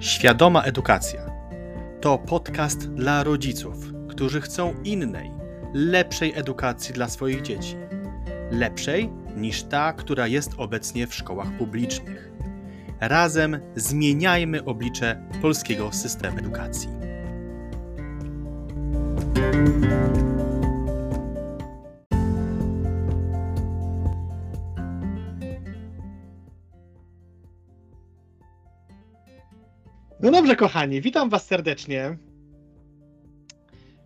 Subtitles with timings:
[0.00, 1.30] Świadoma Edukacja
[2.00, 3.76] to podcast dla rodziców,
[4.08, 5.30] którzy chcą innej,
[5.74, 7.76] lepszej edukacji dla swoich dzieci.
[8.50, 12.30] Lepszej niż ta, która jest obecnie w szkołach publicznych.
[13.00, 16.88] Razem zmieniajmy oblicze polskiego systemu edukacji.
[30.22, 32.16] No dobrze, kochani, witam Was serdecznie.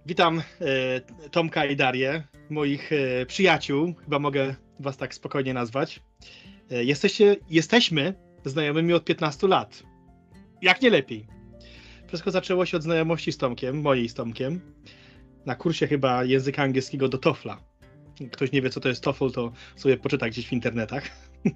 [0.07, 1.01] Witam e,
[1.31, 6.03] Tomka i Darię, moich e, przyjaciół, chyba mogę Was tak spokojnie nazwać.
[6.71, 8.15] E, jesteście, jesteśmy
[8.45, 9.83] znajomymi od 15 lat.
[10.63, 11.27] Jak nie lepiej.
[12.07, 14.61] Wszystko zaczęło się od znajomości z Tomkiem, mojej z Tomkiem,
[15.47, 17.59] na kursie chyba języka angielskiego do TOEFLa.
[18.33, 21.05] Ktoś nie wie, co to jest TOEFL, to sobie poczyta gdzieś w internetach.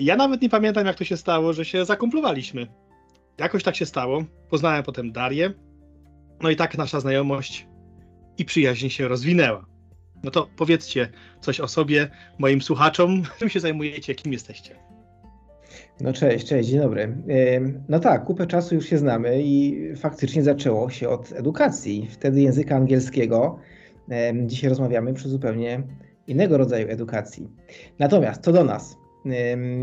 [0.00, 2.66] Ja nawet nie pamiętam, jak to się stało, że się zakumplowaliśmy.
[3.40, 4.24] Jakoś tak się stało.
[4.50, 5.52] Poznałem potem Darię.
[6.42, 7.66] No i tak nasza znajomość
[8.38, 9.66] i przyjaźń się rozwinęła.
[10.24, 11.08] No to powiedzcie
[11.40, 14.74] coś o sobie, moim słuchaczom, czym się zajmujecie, kim jesteście.
[16.00, 17.16] No cześć, cześć, dzień dobry.
[17.88, 22.76] No tak, kupę czasu już się znamy i faktycznie zaczęło się od edukacji, wtedy języka
[22.76, 23.58] angielskiego.
[24.46, 25.82] Dzisiaj rozmawiamy przy zupełnie
[26.26, 27.48] innego rodzaju edukacji.
[27.98, 28.96] Natomiast co do nas.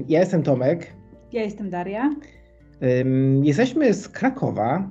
[0.08, 0.94] Ja jestem Tomek.
[1.32, 2.16] Ja jestem Daria.
[3.44, 4.90] Jesteśmy z Krakowa,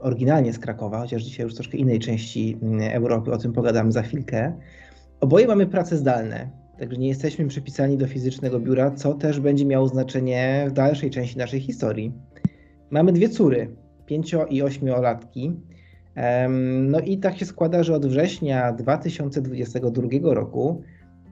[0.00, 2.58] oryginalnie z Krakowa, chociaż dzisiaj już troszkę innej części
[2.92, 4.52] Europy, o tym pogadamy za chwilkę.
[5.20, 9.88] Oboje mamy prace zdalne, także nie jesteśmy przypisani do fizycznego biura, co też będzie miało
[9.88, 12.12] znaczenie w dalszej części naszej historii.
[12.90, 13.76] Mamy dwie córy,
[14.06, 15.52] pięcio i ośmiolatki.
[16.80, 20.82] No i tak się składa, że od września 2022 roku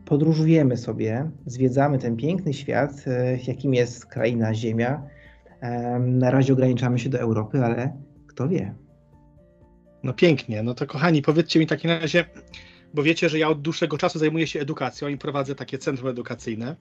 [0.04, 5.02] podróżujemy sobie, zwiedzamy ten piękny świat, e, jakim jest kraina Ziemia.
[6.00, 7.96] Na razie ograniczamy się do Europy, ale
[8.26, 8.74] kto wie.
[10.02, 10.62] No pięknie.
[10.62, 12.24] No to kochani, powiedzcie mi w takim razie,
[12.94, 16.76] bo wiecie, że ja od dłuższego czasu zajmuję się edukacją i prowadzę takie centrum edukacyjne.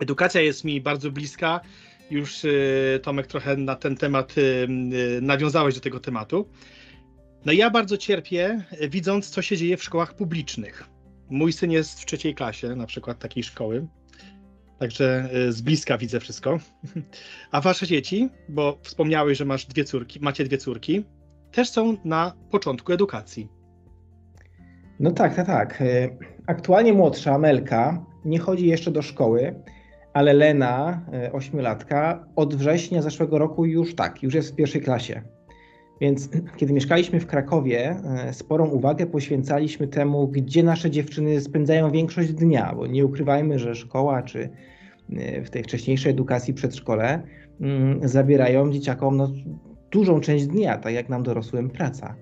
[0.00, 1.60] Edukacja jest mi bardzo bliska.
[2.10, 6.48] Już y, Tomek trochę na ten temat y, y, nawiązałeś do tego tematu.
[7.44, 10.84] No ja bardzo cierpię, widząc, co się dzieje w szkołach publicznych.
[11.30, 13.86] Mój syn jest w trzeciej klasie, na przykład takiej szkoły.
[14.80, 16.58] Także z bliska widzę wszystko.
[17.50, 21.04] A wasze dzieci, bo wspomniałeś, że masz dwie córki, macie dwie córki,
[21.52, 23.48] też są na początku edukacji.
[25.00, 25.82] No tak, tak, tak.
[26.46, 29.62] Aktualnie młodsza, Melka, nie chodzi jeszcze do szkoły,
[30.12, 35.22] ale Lena, ośmiolatka, od września zeszłego roku już tak, już jest w pierwszej klasie.
[36.00, 37.96] Więc kiedy mieszkaliśmy w Krakowie,
[38.32, 44.22] sporą uwagę poświęcaliśmy temu, gdzie nasze dziewczyny spędzają większość dnia, bo nie ukrywajmy, że szkoła
[44.22, 44.48] czy
[45.44, 47.22] w tej wcześniejszej edukacji przedszkole
[48.02, 49.32] zabierają dzieciakom no,
[49.90, 52.16] dużą część dnia, tak jak nam dorosłym praca.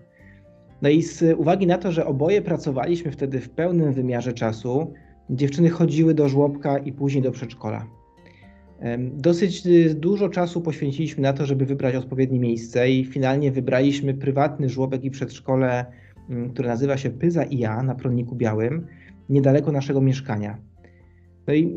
[0.83, 4.93] No i z uwagi na to, że oboje pracowaliśmy wtedy w pełnym wymiarze czasu,
[5.31, 7.98] dziewczyny chodziły do żłobka i później do przedszkola.
[9.13, 15.05] Dosyć dużo czasu poświęciliśmy na to, żeby wybrać odpowiednie miejsce i finalnie wybraliśmy prywatny żłobek
[15.05, 15.87] i przedszkole,
[16.53, 18.87] które nazywa się Pyza i ja na Prądniku Białym,
[19.29, 20.59] niedaleko naszego mieszkania.
[21.47, 21.77] No i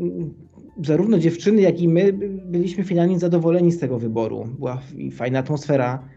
[0.85, 2.13] zarówno dziewczyny, jak i my
[2.45, 4.47] byliśmy finalnie zadowoleni z tego wyboru.
[4.57, 4.81] Była
[5.11, 6.09] fajna atmosfera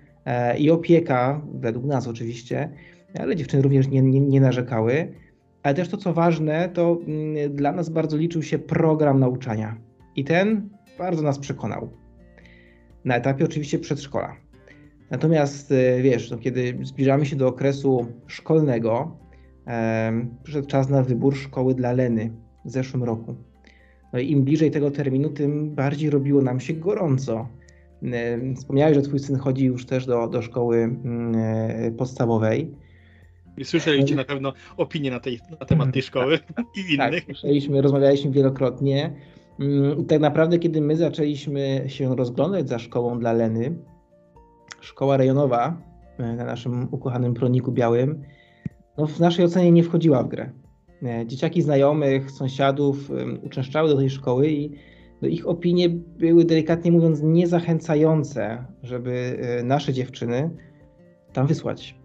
[0.58, 2.70] i opieka, według nas oczywiście,
[3.18, 5.12] ale dziewczyny również nie, nie, nie narzekały.
[5.62, 6.98] Ale też to, co ważne, to
[7.50, 9.76] dla nas bardzo liczył się program nauczania.
[10.16, 10.68] I ten
[10.98, 11.88] bardzo nas przekonał.
[13.04, 14.36] Na etapie oczywiście przedszkola.
[15.10, 19.16] Natomiast wiesz, no, kiedy zbliżamy się do okresu szkolnego,
[19.66, 22.32] e, przyszedł czas na wybór szkoły dla Leny
[22.64, 23.34] w zeszłym roku.
[24.12, 27.48] No i im bliżej tego terminu, tym bardziej robiło nam się gorąco.
[28.56, 30.96] Wspomniałeś, że twój syn chodzi już też do, do szkoły
[31.98, 32.74] podstawowej.
[33.56, 36.38] I słyszeliście na pewno opinie na, tej, na temat tej szkoły
[36.92, 37.24] i tak, innych.
[37.24, 39.12] Słyszeliśmy, rozmawialiśmy wielokrotnie.
[39.58, 43.76] I tak naprawdę, kiedy my zaczęliśmy się rozglądać za szkołą dla Leny,
[44.80, 45.76] szkoła rejonowa
[46.18, 48.22] na naszym ukochanym proniku białym,
[48.98, 50.50] no w naszej ocenie nie wchodziła w grę.
[51.26, 53.10] Dzieciaki znajomych, sąsiadów
[53.42, 54.70] uczęszczały do tej szkoły i
[55.22, 60.50] no ich opinie były delikatnie mówiąc niezachęcające, żeby nasze dziewczyny
[61.32, 61.96] tam wysłać.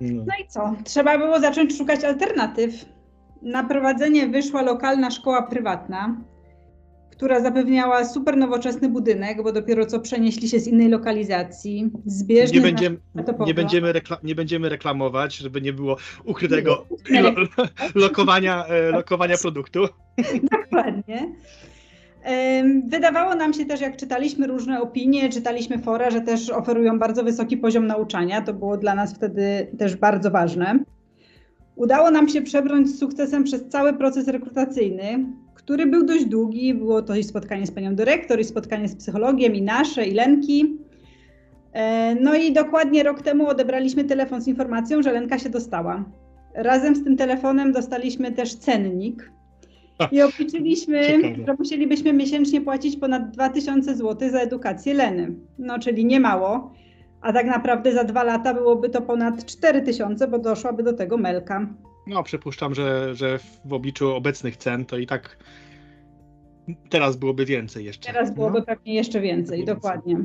[0.00, 0.24] No.
[0.26, 0.74] no i co?
[0.84, 2.93] Trzeba było zacząć szukać alternatyw.
[3.44, 6.16] Na prowadzenie wyszła lokalna szkoła prywatna,
[7.10, 11.90] która zapewniała super nowoczesny budynek, bo dopiero co przenieśli się z innej lokalizacji.
[12.06, 12.96] Zbieżny nie, będziemy,
[13.46, 17.34] nie, będziemy rekla- nie będziemy reklamować, żeby nie było ukrytego lo-
[18.04, 19.88] lokowania, lokowania produktu.
[20.62, 21.32] Dokładnie.
[22.88, 27.56] Wydawało nam się też, jak czytaliśmy różne opinie, czytaliśmy fora, że też oferują bardzo wysoki
[27.56, 28.42] poziom nauczania.
[28.42, 30.78] To było dla nas wtedy też bardzo ważne.
[31.76, 36.74] Udało nam się przebrnąć z sukcesem przez cały proces rekrutacyjny, który był dość długi.
[36.74, 40.78] Było to i spotkanie z panią dyrektor, i spotkanie z psychologiem, i nasze, i Lenki.
[41.72, 46.04] E, no i dokładnie rok temu odebraliśmy telefon z informacją, że Lenka się dostała.
[46.54, 49.30] Razem z tym telefonem dostaliśmy też cennik,
[50.12, 51.02] i obliczyliśmy,
[51.46, 55.34] że musielibyśmy miesięcznie płacić ponad 2000 zł za edukację Leny.
[55.58, 56.72] No, czyli nie mało.
[57.24, 61.66] A tak naprawdę za dwa lata byłoby to ponad 4000, bo doszłaby do tego Melka.
[62.06, 65.36] No, przypuszczam, że, że w obliczu obecnych cen to i tak
[66.90, 68.12] teraz byłoby więcej jeszcze.
[68.12, 68.64] Teraz byłoby no.
[68.64, 70.24] pewnie jeszcze więcej, więcej, dokładnie.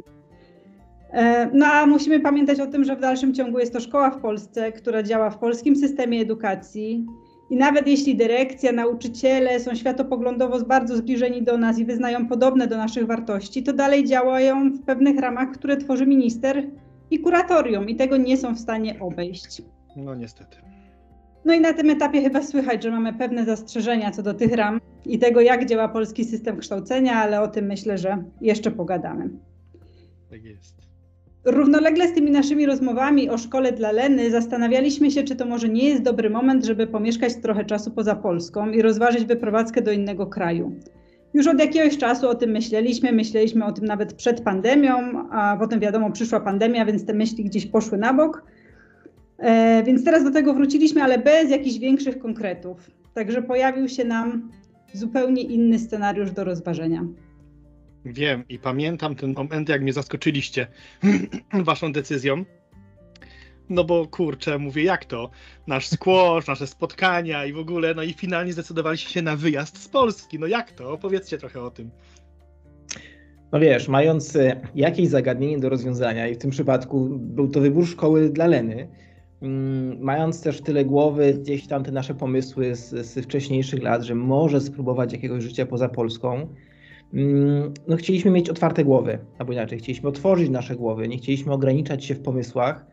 [1.11, 4.21] E, no a musimy pamiętać o tym, że w dalszym ciągu jest to szkoła w
[4.21, 7.05] Polsce, która działa w polskim systemie edukacji
[7.49, 12.77] i nawet jeśli dyrekcja, nauczyciele są światopoglądowo bardzo zbliżeni do nas i wyznają podobne do
[12.77, 16.63] naszych wartości, to dalej działają w pewnych ramach, które tworzy minister
[17.11, 19.61] i kuratorium i tego nie są w stanie obejść.
[19.95, 20.57] No niestety.
[21.45, 24.81] No i na tym etapie chyba słychać, że mamy pewne zastrzeżenia co do tych ram
[25.05, 29.29] i tego, jak działa polski system kształcenia, ale o tym myślę, że jeszcze pogadamy.
[30.29, 30.79] Tak jest.
[31.45, 35.89] Równolegle z tymi naszymi rozmowami o szkole dla Leny zastanawialiśmy się, czy to może nie
[35.89, 40.75] jest dobry moment, żeby pomieszkać trochę czasu poza Polską i rozważyć wyprowadzkę do innego kraju.
[41.33, 45.79] Już od jakiegoś czasu o tym myśleliśmy, myśleliśmy o tym nawet przed pandemią, a potem
[45.79, 48.43] wiadomo, przyszła pandemia, więc te myśli gdzieś poszły na bok.
[49.37, 52.91] E, więc teraz do tego wróciliśmy, ale bez jakichś większych konkretów.
[53.13, 54.51] Także pojawił się nam
[54.93, 57.05] zupełnie inny scenariusz do rozważenia.
[58.05, 60.67] Wiem i pamiętam ten moment, jak mnie zaskoczyliście
[61.53, 62.45] waszą decyzją.
[63.69, 65.29] No bo kurczę, mówię, jak to?
[65.67, 69.87] Nasz skłosz, nasze spotkania i w ogóle, no i finalnie zdecydowaliście się na wyjazd z
[69.87, 70.39] Polski.
[70.39, 70.91] No jak to?
[70.91, 71.89] Opowiedzcie trochę o tym.
[73.51, 77.87] No wiesz, mając e, jakieś zagadnienie do rozwiązania, i w tym przypadku był to wybór
[77.87, 78.87] szkoły dla Leny,
[79.41, 84.15] mm, mając też tyle głowy gdzieś tam te nasze pomysły z, z wcześniejszych lat, że
[84.15, 86.47] może spróbować jakiegoś życia poza Polską,
[87.13, 92.05] Mm, no, chcieliśmy mieć otwarte głowy, albo inaczej, chcieliśmy otworzyć nasze głowy, nie chcieliśmy ograniczać
[92.05, 92.85] się w pomysłach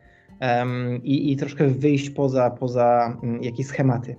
[1.03, 4.15] i, i troszkę wyjść poza, poza um, jakieś schematy.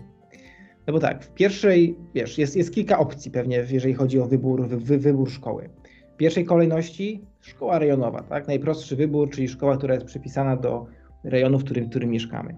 [0.87, 4.69] No bo tak, w pierwszej, wiesz, jest, jest kilka opcji pewnie, jeżeli chodzi o wybór,
[4.69, 5.71] wy, wybór szkoły.
[6.15, 8.49] W pierwszej kolejności szkoła rejonowa, tak?
[8.49, 10.87] Najprostszy wybór, czyli szkoła, która jest przypisana do
[11.25, 12.55] rejonu, w którym, w którym mieszkamy.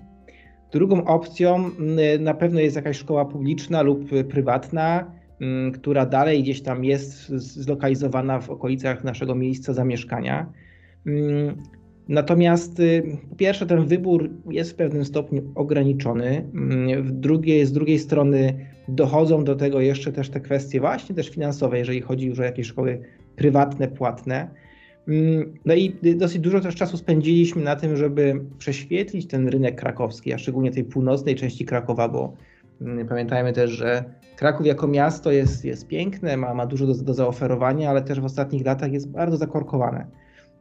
[0.72, 6.62] Drugą opcją mm, na pewno jest jakaś szkoła publiczna lub prywatna, Mm, która dalej gdzieś
[6.62, 10.52] tam jest zlokalizowana w okolicach naszego miejsca zamieszkania.
[12.10, 16.44] Mm, natomiast y, po pierwsze, ten wybór jest w pewnym stopniu ograniczony.
[16.54, 21.28] Mm, w drugiej, z drugiej strony dochodzą do tego jeszcze też te kwestie właśnie też
[21.28, 23.00] finansowe, jeżeli chodzi już o jakieś szkoły
[23.36, 24.50] prywatne, płatne.
[25.64, 30.38] No i dosyć dużo też czasu spędziliśmy na tym, żeby prześwietlić ten rynek krakowski, a
[30.38, 32.36] szczególnie tej północnej części Krakowa, bo
[33.08, 34.04] pamiętajmy też, że
[34.36, 38.24] Kraków jako miasto jest, jest piękne, ma, ma dużo do, do zaoferowania, ale też w
[38.24, 40.06] ostatnich latach jest bardzo zakorkowane.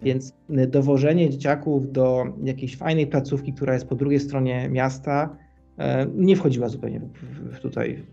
[0.01, 0.33] Więc
[0.67, 5.37] dowożenie dzieciaków do jakiejś fajnej placówki, która jest po drugiej stronie miasta,
[5.77, 7.01] e, nie wchodziła zupełnie
[7.51, 8.03] w, tutaj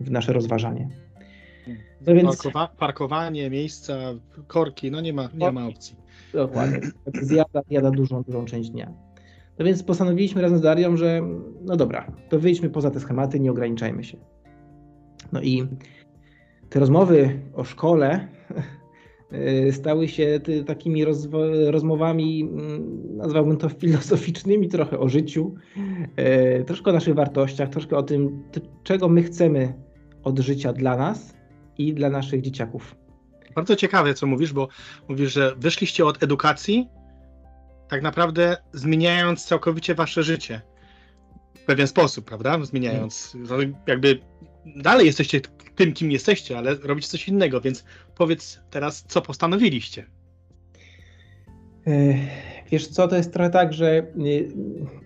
[0.00, 0.88] w nasze rozważanie.
[2.06, 2.42] No więc...
[2.42, 3.94] Parkowa parkowanie, miejsca,
[4.46, 5.96] korki, no nie ma, nie ma opcji.
[6.32, 6.80] Dokładnie.
[7.22, 8.92] Zjada, zjada dużą, dużą część dnia.
[9.58, 11.22] No więc postanowiliśmy razem z Darią, że
[11.64, 14.16] no dobra, to wyjdźmy poza te schematy, nie ograniczajmy się.
[15.32, 15.66] No i
[16.70, 18.62] te rozmowy o szkole y,
[19.72, 21.04] stały się takimi
[21.70, 25.54] rozmowami, mm, nazwałbym to filozoficznymi, trochę o życiu,
[26.60, 28.42] y, troszkę o naszych wartościach, troszkę o tym,
[28.82, 29.74] czego my chcemy
[30.22, 31.34] od życia dla nas
[31.78, 32.96] i dla naszych dzieciaków.
[33.54, 34.68] Bardzo ciekawe, co mówisz, bo
[35.08, 36.88] mówisz, że wyszliście od edukacji,
[37.88, 40.60] tak naprawdę zmieniając całkowicie wasze życie.
[41.54, 42.64] W pewien sposób, prawda?
[42.64, 43.36] Zmieniając,
[43.86, 44.20] jakby
[44.76, 45.40] dalej jesteście
[45.74, 47.84] tym, kim jesteście, ale robicie coś innego, więc
[48.16, 50.06] powiedz teraz, co postanowiliście.
[51.86, 52.14] E,
[52.70, 54.04] wiesz co, to jest trochę tak, że e,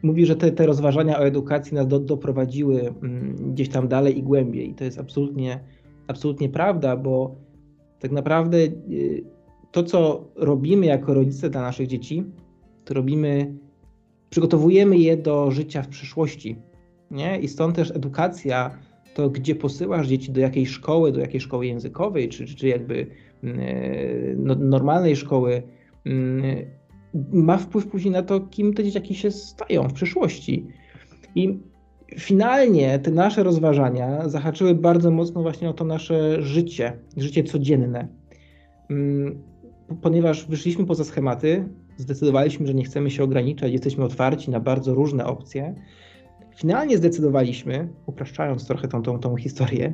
[0.03, 4.23] mówi, że te, te rozważania o edukacji nas do, doprowadziły mm, gdzieś tam dalej i
[4.23, 4.71] głębiej.
[4.71, 5.61] I to jest absolutnie,
[6.07, 7.37] absolutnie prawda, bo
[7.99, 8.71] tak naprawdę e,
[9.73, 12.25] to, co robimy jako rodzice dla naszych dzieci,
[12.85, 13.55] to robimy,
[14.31, 16.57] przygotowujemy je do życia w przyszłości.
[17.11, 17.41] Nie?
[17.41, 18.79] I stąd też edukacja
[19.15, 23.07] to gdzie posyłasz dzieci, do jakiej szkoły, do jakiej szkoły językowej, czy, czy jakby
[23.45, 23.65] mm, e,
[24.37, 25.63] no, normalnej szkoły,
[26.07, 26.45] mm,
[27.33, 30.67] ma wpływ później na to, kim te dzieciaki się stają w przyszłości.
[31.35, 31.59] I
[32.19, 38.09] finalnie te nasze rozważania zahaczyły bardzo mocno właśnie o to nasze życie, życie codzienne.
[38.91, 39.43] Mm,
[40.03, 45.27] ponieważ wyszliśmy poza schematy, zdecydowaliśmy, że nie chcemy się ograniczać, jesteśmy otwarci na bardzo różne
[45.27, 45.75] opcje.
[46.57, 49.93] Finalnie zdecydowaliśmy, upraszczając trochę tą, tą, tą historię,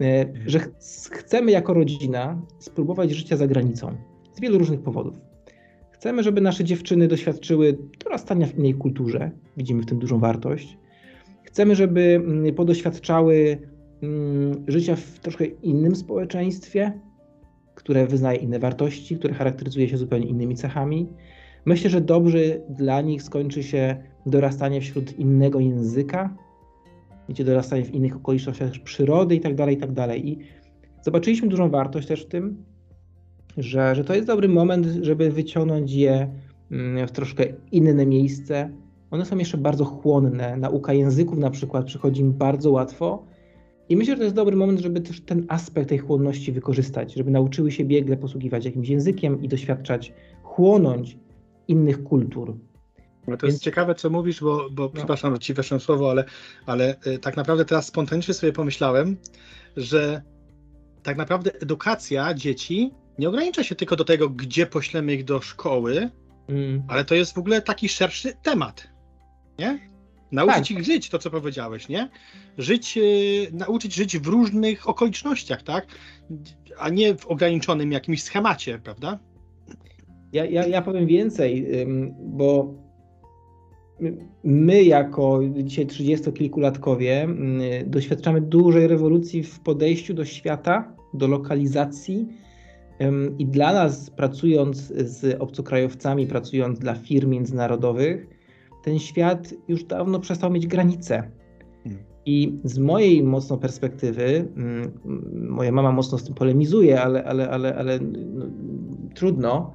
[0.00, 0.70] e, że ch
[1.10, 3.96] chcemy jako rodzina spróbować życia za granicą
[4.32, 5.20] z wielu różnych powodów.
[5.90, 10.78] Chcemy, żeby nasze dziewczyny doświadczyły dorastania w innej kulturze, widzimy w tym dużą wartość.
[11.42, 13.58] Chcemy, żeby mm, podoświadczały
[14.02, 17.00] mm, życia w troszkę innym społeczeństwie,
[17.74, 21.08] które wyznaje inne wartości, które charakteryzuje się zupełnie innymi cechami.
[21.64, 22.38] Myślę, że dobrze
[22.68, 26.36] dla nich skończy się dorastanie wśród innego języka,
[27.28, 30.28] wiecie, dorastanie w innych okolicznościach przyrody i tak dalej, i tak dalej.
[30.28, 30.38] I
[31.02, 32.64] zobaczyliśmy dużą wartość też w tym,
[33.56, 36.28] że, że to jest dobry moment, żeby wyciągnąć je
[36.70, 38.70] mm, w troszkę inne miejsce.
[39.10, 40.56] One są jeszcze bardzo chłonne.
[40.56, 43.24] Nauka języków na przykład przychodzi im bardzo łatwo.
[43.88, 47.30] I myślę, że to jest dobry moment, żeby też ten aspekt tej chłonności wykorzystać, żeby
[47.30, 50.12] nauczyły się biegle posługiwać jakimś językiem i doświadczać,
[50.42, 51.18] chłonąć
[51.70, 52.56] innych kultur.
[53.26, 53.54] No to Więc...
[53.54, 54.88] jest ciekawe, co mówisz, bo, bo no.
[54.88, 56.24] przepraszam, że ci weszłem słowo, ale,
[56.66, 59.16] ale y, tak naprawdę teraz spontanicznie sobie pomyślałem,
[59.76, 60.22] że
[61.02, 66.10] tak naprawdę edukacja dzieci nie ogranicza się tylko do tego, gdzie poślemy ich do szkoły,
[66.48, 66.82] mm.
[66.88, 68.88] ale to jest w ogóle taki szerszy temat.
[69.58, 69.90] Nie?
[70.32, 70.70] Nauczyć tak.
[70.70, 72.10] ich żyć, to co powiedziałeś, nie?
[72.58, 73.02] Żyć, yy,
[73.52, 75.86] nauczyć żyć w różnych okolicznościach, tak?
[76.78, 79.18] A nie w ograniczonym jakimś schemacie, prawda?
[80.32, 81.66] Ja, ja, ja powiem więcej,
[82.18, 82.74] bo
[84.44, 87.34] my jako dzisiaj 30-kilkulatkowie
[87.86, 92.28] doświadczamy dużej rewolucji w podejściu do świata, do lokalizacji
[93.38, 98.26] i dla nas pracując z obcokrajowcami, pracując dla firm międzynarodowych,
[98.84, 101.30] ten świat już dawno przestał mieć granice.
[101.84, 102.02] Hmm.
[102.26, 104.48] I z mojej mocno perspektywy,
[105.34, 107.98] moja mama mocno z tym polemizuje, ale, ale, ale, ale
[108.34, 108.46] no,
[109.14, 109.74] trudno,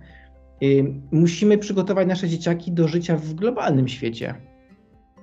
[1.11, 4.35] musimy przygotować nasze dzieciaki do życia w globalnym świecie.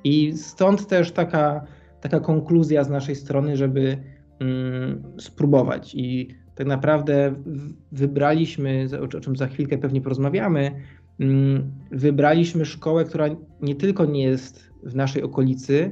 [0.05, 1.67] I stąd też taka,
[2.01, 3.99] taka konkluzja z naszej strony, żeby
[4.41, 5.95] mm, spróbować.
[5.95, 7.35] I tak naprawdę
[7.93, 10.71] wybraliśmy, o czym za chwilkę pewnie porozmawiamy,
[11.21, 13.29] mm, wybraliśmy szkołę, która
[13.63, 15.91] nie tylko nie jest w naszej okolicy,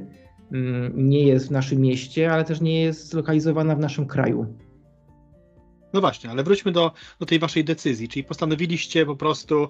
[0.51, 4.45] mm, nie jest w naszym mieście, ale też nie jest zlokalizowana w naszym kraju.
[5.93, 9.67] No właśnie, ale wróćmy do, do tej waszej decyzji, czyli postanowiliście po prostu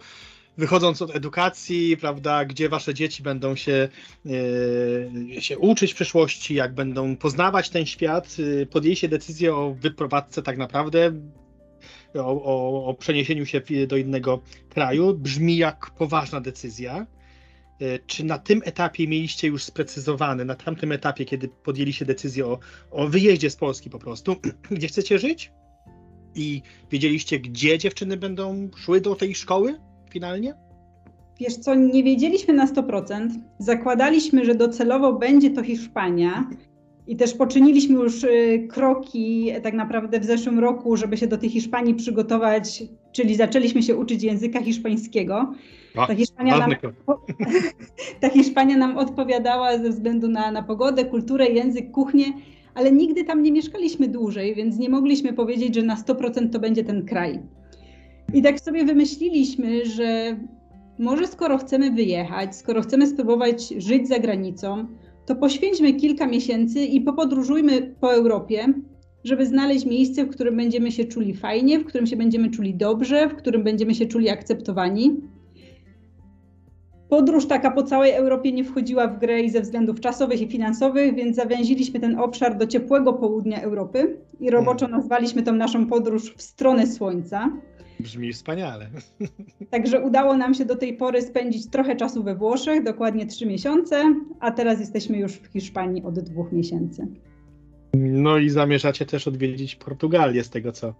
[0.57, 3.89] wychodząc od edukacji, prawda, gdzie wasze dzieci będą się,
[4.25, 10.41] yy, się uczyć w przyszłości, jak będą poznawać ten świat, yy, podjęliście decyzję o wyprowadzce
[10.41, 11.11] tak naprawdę,
[12.15, 15.13] o, o, o, przeniesieniu się do innego kraju.
[15.13, 17.07] Brzmi jak poważna decyzja.
[17.79, 22.59] Yy, czy na tym etapie mieliście już sprecyzowane, na tamtym etapie, kiedy podjęliście decyzję o,
[22.91, 24.35] o wyjeździe z Polski po prostu,
[24.71, 25.51] gdzie chcecie żyć?
[26.35, 26.61] I
[26.91, 30.53] wiedzieliście, gdzie dziewczyny będą szły do tej szkoły finalnie?
[31.39, 33.29] Wiesz co, nie wiedzieliśmy na 100%.
[33.59, 36.49] Zakładaliśmy, że docelowo będzie to Hiszpania.
[37.07, 41.49] I też poczyniliśmy już y, kroki tak naprawdę w zeszłym roku, żeby się do tej
[41.49, 45.53] Hiszpanii przygotować, czyli zaczęliśmy się uczyć języka hiszpańskiego.
[46.07, 46.75] ta, Hiszpania nam,
[48.21, 52.25] ta Hiszpania nam odpowiadała ze względu na, na pogodę, kulturę, język, kuchnię
[52.73, 56.83] ale nigdy tam nie mieszkaliśmy dłużej, więc nie mogliśmy powiedzieć, że na 100% to będzie
[56.83, 57.39] ten kraj.
[58.33, 60.37] I tak sobie wymyśliliśmy, że
[60.99, 64.87] może skoro chcemy wyjechać, skoro chcemy spróbować żyć za granicą,
[65.25, 68.73] to poświęćmy kilka miesięcy i popodróżujmy po Europie,
[69.23, 73.29] żeby znaleźć miejsce, w którym będziemy się czuli fajnie, w którym się będziemy czuli dobrze,
[73.29, 75.21] w którym będziemy się czuli akceptowani.
[77.11, 81.15] Podróż taka po całej Europie nie wchodziła w grę i ze względów czasowych i finansowych,
[81.15, 84.99] więc zawęziliśmy ten obszar do ciepłego południa Europy i roboczo hmm.
[84.99, 87.51] nazwaliśmy tą naszą podróż w stronę Słońca.
[87.99, 88.87] Brzmi wspaniale.
[89.71, 94.15] Także udało nam się do tej pory spędzić trochę czasu we Włoszech, dokładnie trzy miesiące,
[94.39, 97.07] a teraz jesteśmy już w Hiszpanii od dwóch miesięcy.
[97.93, 100.93] No i zamierzacie też odwiedzić Portugalię z tego co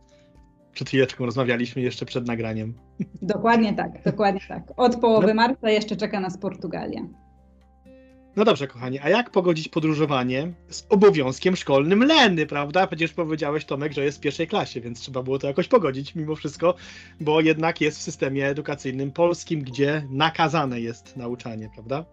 [0.74, 2.74] przed chwileczką rozmawialiśmy jeszcze przed nagraniem.
[3.22, 4.64] Dokładnie tak, dokładnie tak.
[4.78, 5.34] Od połowy no.
[5.34, 7.02] marca jeszcze czeka nas Portugalia.
[8.36, 12.88] No dobrze, kochani, a jak pogodzić podróżowanie z obowiązkiem szkolnym Leny, prawda?
[12.88, 16.36] Przecież powiedziałeś, Tomek, że jest w pierwszej klasie, więc trzeba było to jakoś pogodzić mimo
[16.36, 16.76] wszystko,
[17.20, 22.06] bo jednak jest w systemie edukacyjnym polskim, gdzie nakazane jest nauczanie, prawda?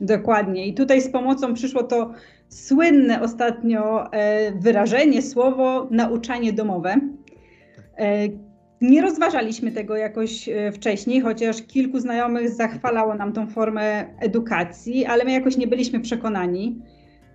[0.00, 0.66] Dokładnie.
[0.66, 2.12] I tutaj z pomocą przyszło to
[2.48, 7.00] słynne ostatnio e, wyrażenie, słowo nauczanie domowe.
[7.98, 8.28] E,
[8.80, 15.24] Nie rozważaliśmy tego jakoś e, wcześniej, chociaż kilku znajomych zachwalało nam tą formę edukacji, ale
[15.24, 16.82] my jakoś nie byliśmy przekonani.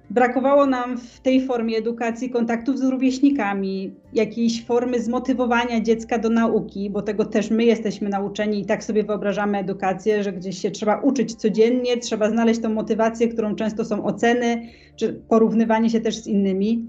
[0.09, 6.89] Brakowało nam w tej formie edukacji kontaktów z rówieśnikami, jakiejś formy zmotywowania dziecka do nauki,
[6.89, 10.99] bo tego też my jesteśmy nauczeni i tak sobie wyobrażamy edukację, że gdzieś się trzeba
[11.01, 14.61] uczyć codziennie, trzeba znaleźć tą motywację, którą często są oceny,
[14.95, 16.87] czy porównywanie się też z innymi.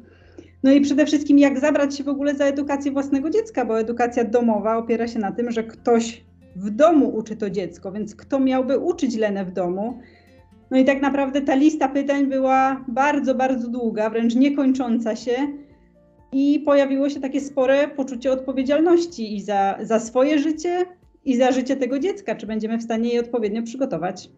[0.63, 4.25] No i przede wszystkim, jak zabrać się w ogóle za edukację własnego dziecka, bo edukacja
[4.25, 6.25] domowa opiera się na tym, że ktoś
[6.57, 9.99] w domu uczy to dziecko, więc kto miałby uczyć Lenę w domu?
[10.71, 15.37] No i tak naprawdę ta lista pytań była bardzo, bardzo długa, wręcz niekończąca się.
[16.33, 20.87] I pojawiło się takie spore poczucie odpowiedzialności i za, za swoje życie,
[21.25, 22.35] i za życie tego dziecka.
[22.35, 24.31] Czy będziemy w stanie je odpowiednio przygotować?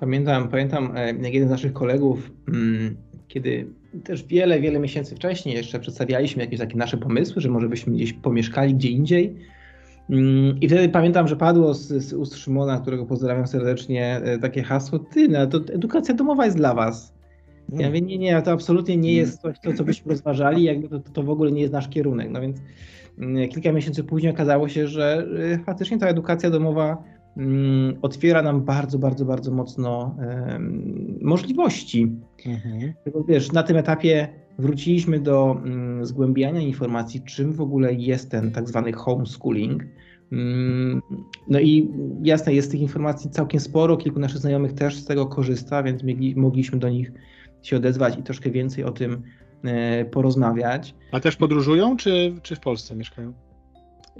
[0.00, 2.96] Pamiętam, pamiętam, e, jak jeden z naszych kolegów, mm,
[3.28, 3.66] kiedy
[4.04, 8.12] też wiele, wiele miesięcy wcześniej jeszcze przedstawialiśmy jakieś takie nasze pomysły, że może byśmy gdzieś
[8.12, 9.36] pomieszkali gdzie indziej.
[10.10, 14.62] Mm, I wtedy pamiętam, że padło z, z ust Szymona, którego pozdrawiam serdecznie, e, takie
[14.62, 17.14] hasło, ty, no, to edukacja domowa jest dla was.
[17.72, 20.98] Ja mówię, nie, nie, to absolutnie nie jest coś, to, co byśmy rozważali, jakby to,
[20.98, 22.30] to w ogóle nie jest nasz kierunek.
[22.30, 22.58] No więc
[23.18, 27.02] mm, kilka miesięcy później okazało się, że e, faktycznie ta edukacja domowa
[28.02, 30.16] otwiera nam bardzo, bardzo, bardzo mocno
[31.20, 32.12] możliwości.
[32.46, 32.92] Mhm.
[33.28, 38.68] Wiesz, na tym etapie wróciliśmy do um, zgłębiania informacji, czym w ogóle jest ten tak
[38.68, 39.84] zwany homeschooling.
[40.32, 41.02] Um,
[41.48, 41.90] no i
[42.22, 46.02] jasne, jest tych informacji całkiem sporo, kilku naszych znajomych też z tego korzysta, więc
[46.36, 47.12] mogliśmy do nich
[47.62, 49.22] się odezwać i troszkę więcej o tym
[49.64, 50.94] e, porozmawiać.
[51.12, 53.32] A też podróżują, czy, czy w Polsce mieszkają?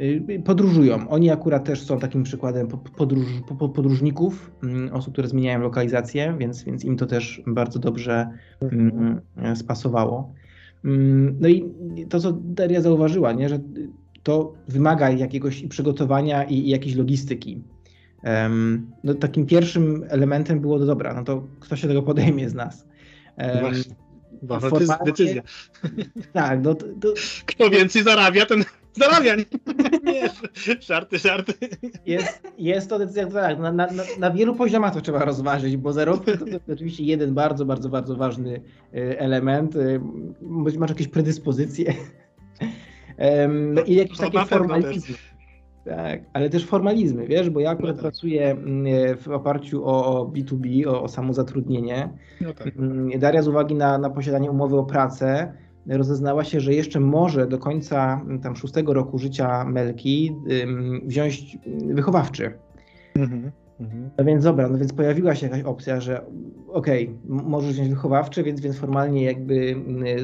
[0.00, 1.08] Y, podróżują.
[1.08, 3.26] Oni akurat też są takim przykładem podróż,
[3.74, 8.28] podróżników, mm, osób, które zmieniają lokalizację, więc, więc im to też bardzo dobrze
[8.60, 9.20] mm,
[9.54, 10.34] spasowało.
[10.84, 11.74] Mm, no i
[12.08, 13.60] to, co Daria zauważyła, nie, że
[14.22, 17.62] to wymaga jakiegoś przygotowania i, i jakiejś logistyki.
[19.04, 22.86] no, takim pierwszym elementem było, no dobra, no to kto się tego podejmie z nas?
[23.60, 23.94] Właśnie.
[24.48, 25.42] Formalnie, decyzja.
[26.32, 27.14] Tak, no to, to...
[27.46, 29.36] Kto więcej zarabia, ten zarabia.
[30.04, 30.30] Nie,
[30.80, 31.52] żarty, żarty.
[32.06, 36.32] Jest, jest to decyzja, tak, na, na, na wielu poziomach to trzeba rozważyć, bo zarobki
[36.38, 38.60] to, to oczywiście jeden bardzo, bardzo, bardzo ważny
[38.94, 39.76] y, element.
[39.76, 40.00] Y,
[40.40, 41.94] być może jakieś predyspozycje
[43.86, 45.16] i jakieś takie formalizmy.
[45.84, 48.02] Tak, ale też formalizmy, wiesz, bo ja akurat no tak.
[48.02, 52.08] pracuję mm, w oparciu o B2B, o, o samozatrudnienie.
[52.40, 52.76] No tak.
[52.76, 55.52] Mm, Daria z uwagi na, na posiadanie umowy o pracę
[55.86, 60.36] rozeznała się, że jeszcze może do końca mm, tam szóstego roku życia Melki
[61.04, 62.52] wziąć wychowawczy.
[63.14, 63.52] Mhm.
[63.80, 64.10] Mhm.
[64.18, 66.24] No więc dobra, no więc pojawiła się jakaś opcja, że
[66.68, 69.76] okej, okay, możesz wziąć wychowawczy, więc, więc formalnie jakby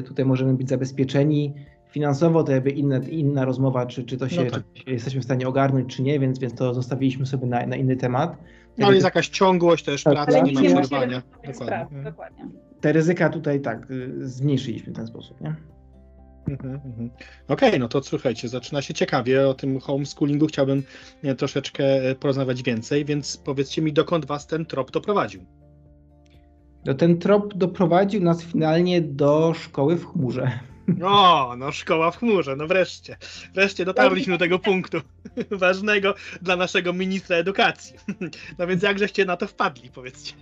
[0.05, 1.53] tutaj możemy być zabezpieczeni
[1.89, 4.63] Finansowo to jakby inna, inna rozmowa, czy, czy to się, no tak.
[4.73, 7.95] czy jesteśmy w stanie ogarnąć, czy nie, więc, więc to zostawiliśmy sobie na, na inny
[7.95, 8.37] temat.
[8.77, 11.21] No ale jest jakaś ciągłość też tak, pracy, nie ma przerwania.
[11.47, 12.03] Dokładnie.
[12.03, 12.68] dokładnie.
[12.81, 15.55] Te ryzyka tutaj tak y, zmniejszyliśmy w ten sposób, nie?
[16.49, 17.09] Mhm, mhm.
[17.47, 19.47] Okej, okay, no to słuchajcie, zaczyna się ciekawie.
[19.47, 20.83] O tym homeschoolingu chciałbym
[21.23, 25.45] e, troszeczkę e, porozmawiać więcej, więc powiedzcie mi, dokąd was ten trop doprowadził?
[26.85, 30.51] No ten trop doprowadził nas finalnie do szkoły w chmurze.
[31.03, 33.17] O, no szkoła w chmurze, no wreszcie.
[33.53, 34.97] Wreszcie dotarliśmy do tego punktu
[35.51, 37.95] ważnego dla naszego ministra edukacji.
[38.59, 40.33] No więc jak żeście na to wpadli, powiedzcie.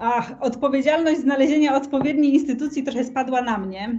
[0.00, 3.98] Ach, odpowiedzialność znalezienia odpowiedniej instytucji trochę spadła na mnie.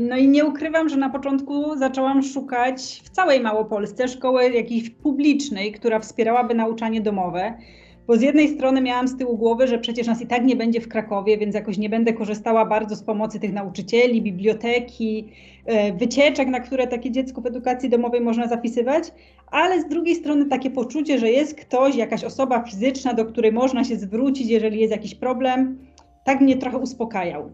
[0.00, 5.72] No i nie ukrywam, że na początku zaczęłam szukać w całej Małopolsce szkoły jakiejś publicznej,
[5.72, 7.54] która wspierałaby nauczanie domowe.
[8.10, 10.80] Bo z jednej strony miałam z tyłu głowy, że przecież nas i tak nie będzie
[10.80, 15.28] w Krakowie, więc jakoś nie będę korzystała bardzo z pomocy tych nauczycieli, biblioteki,
[15.66, 19.04] e, wycieczek, na które takie dziecko w edukacji domowej można zapisywać,
[19.50, 23.84] ale z drugiej strony takie poczucie, że jest ktoś, jakaś osoba fizyczna, do której można
[23.84, 25.78] się zwrócić, jeżeli jest jakiś problem,
[26.24, 27.50] tak mnie trochę uspokajał.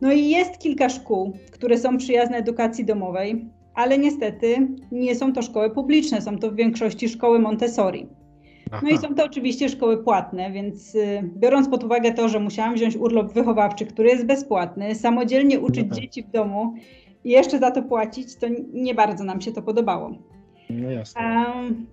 [0.00, 3.44] No i jest kilka szkół, które są przyjazne edukacji domowej,
[3.74, 8.06] ale niestety nie są to szkoły publiczne, są to w większości szkoły Montessori.
[8.82, 12.74] No i są to oczywiście szkoły płatne, więc y, biorąc pod uwagę to, że musiałam
[12.74, 16.74] wziąć urlop wychowawczy, który jest bezpłatny, samodzielnie uczyć no dzieci w domu
[17.24, 20.10] i jeszcze za to płacić, to nie bardzo nam się to podobało.
[20.70, 21.46] No jasne.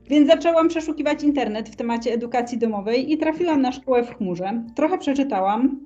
[0.09, 4.63] Więc zaczęłam przeszukiwać internet w temacie edukacji domowej i trafiłam na szkołę w chmurze.
[4.75, 5.79] Trochę przeczytałam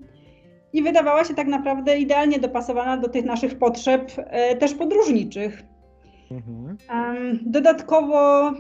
[0.74, 5.64] i wydawała się tak naprawdę idealnie dopasowana do tych naszych potrzeb, e, też podróżniczych.
[6.32, 6.78] Mhm.
[7.46, 8.52] Dodatkowo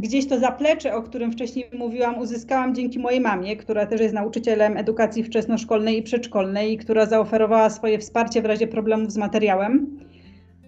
[0.00, 4.76] Gdzieś to zaplecze, o którym wcześniej mówiłam, uzyskałam dzięki mojej mamie, która też jest nauczycielem
[4.76, 9.98] edukacji wczesnoszkolnej i przedszkolnej, która zaoferowała swoje wsparcie w razie problemów z materiałem.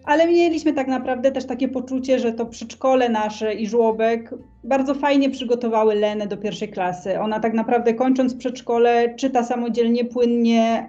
[0.05, 5.31] ale mieliśmy tak naprawdę też takie poczucie, że to przedszkole nasze i żłobek bardzo fajnie
[5.31, 7.21] przygotowały Lenę do pierwszej klasy.
[7.21, 10.89] Ona tak naprawdę kończąc przedszkole czyta samodzielnie, płynnie,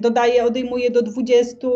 [0.00, 1.68] dodaje, odejmuje do 20,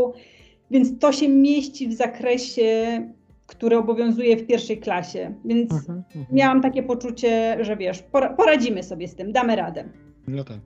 [0.71, 3.03] więc to się mieści w zakresie,
[3.53, 5.35] który obowiązuje w pierwszej klasie.
[5.45, 6.37] Więc mhm, mhm.
[6.37, 8.03] miałam takie poczucie, że wiesz,
[8.37, 9.85] poradzimy sobie z tym, damy radę.
[10.29, 10.59] No tak.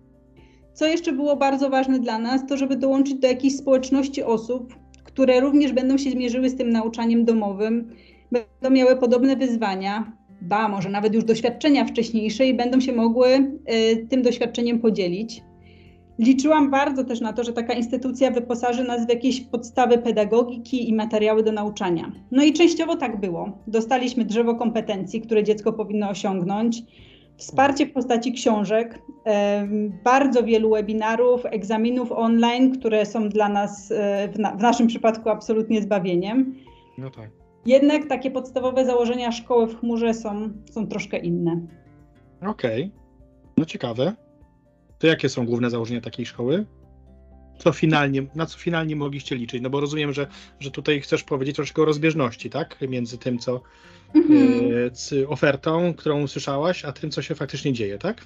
[0.73, 5.41] Co jeszcze było bardzo ważne dla nas, to żeby dołączyć do jakiejś społeczności osób, które
[5.41, 7.91] również będą się zmierzyły z tym nauczaniem domowym,
[8.33, 14.07] będą miały podobne wyzwania, ba, może nawet już doświadczenia wcześniejsze i będą się mogły y,
[14.11, 15.43] tym doświadczeniem podzielić.
[16.19, 20.95] Liczyłam bardzo też na to, że taka instytucja wyposaży nas w jakieś podstawy pedagogiki i
[20.95, 22.13] materiały do nauczania.
[22.31, 23.59] No i częściowo tak było.
[23.67, 26.83] Dostaliśmy drzewo kompetencji, które dziecko powinno osiągnąć
[27.37, 29.03] Wsparcie w postaci książek,
[30.05, 35.29] bardzo wielu webinarów, egzaminów online, które są dla nas e, w, na, w naszym przypadku
[35.29, 36.55] absolutnie zbawieniem.
[36.99, 37.31] No tak.
[37.67, 41.61] Jednak takie podstawowe założenia szkoły w chmurze są, są troszkę inne.
[42.41, 42.91] Okej, okay.
[43.57, 44.13] no ciekawe.
[44.99, 46.67] To jakie są główne założenia takiej szkoły?
[47.59, 49.63] Co finalnie, na co finalnie mogliście liczyć?
[49.63, 50.27] No bo rozumiem, że,
[50.61, 52.79] że tutaj chcesz powiedzieć troszkę o rozbieżności, tak?
[52.89, 53.61] Między tym, co,
[54.15, 54.71] Mhm.
[55.25, 58.17] E, ofertą, którą usłyszałaś, a tym, co się faktycznie dzieje, tak?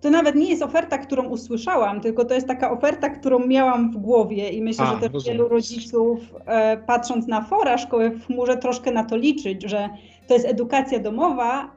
[0.00, 3.96] To nawet nie jest oferta, którą usłyszałam, tylko to jest taka oferta, którą miałam w
[3.96, 5.36] głowie i myślę, a, że też rozumiem.
[5.36, 9.88] wielu rodziców, e, patrząc na fora szkoły w chmurze, troszkę na to liczyć, że
[10.26, 11.70] to jest edukacja domowa,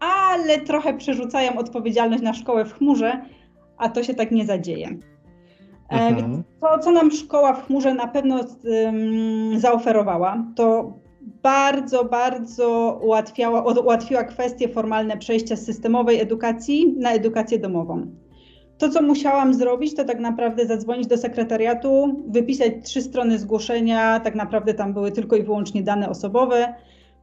[0.00, 3.22] ale trochę przerzucają odpowiedzialność na szkołę w chmurze,
[3.78, 4.88] a to się tak nie zadzieje.
[5.90, 6.42] E, mhm.
[6.60, 10.92] to, co nam szkoła w chmurze na pewno um, zaoferowała, to
[11.42, 18.06] bardzo, bardzo ułatwiała, ułatwiła kwestie formalne przejścia z systemowej edukacji na edukację domową.
[18.78, 24.34] To, co musiałam zrobić, to tak naprawdę zadzwonić do sekretariatu, wypisać trzy strony zgłoszenia, tak
[24.34, 26.74] naprawdę tam były tylko i wyłącznie dane osobowe,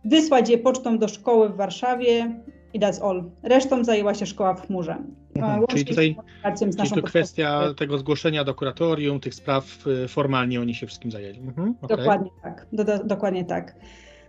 [0.06, 2.42] wysłać je pocztą do szkoły w Warszawie
[2.74, 3.24] i that's all.
[3.44, 4.98] Resztą zajęła się szkoła w chmurze.
[5.36, 6.16] Mhm, czyli tutaj
[6.58, 11.40] czyli to kwestia tego zgłoszenia do kuratorium, tych spraw y, formalnie oni się wszystkim zajęli.
[11.40, 11.98] Mhm, okay.
[11.98, 12.68] Dokładnie tak.
[12.74, 13.76] Do, dokładnie tak.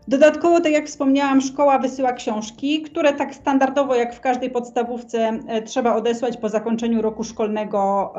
[0.09, 5.62] Dodatkowo, tak jak wspomniałam, szkoła wysyła książki, które tak standardowo jak w każdej podstawówce e,
[5.62, 8.12] trzeba odesłać po zakończeniu roku szkolnego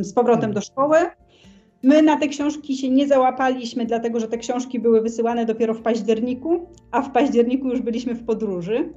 [0.00, 0.96] z powrotem do szkoły.
[1.82, 5.82] My na te książki się nie załapaliśmy, dlatego że te książki były wysyłane dopiero w
[5.82, 8.92] październiku, a w październiku już byliśmy w podróży.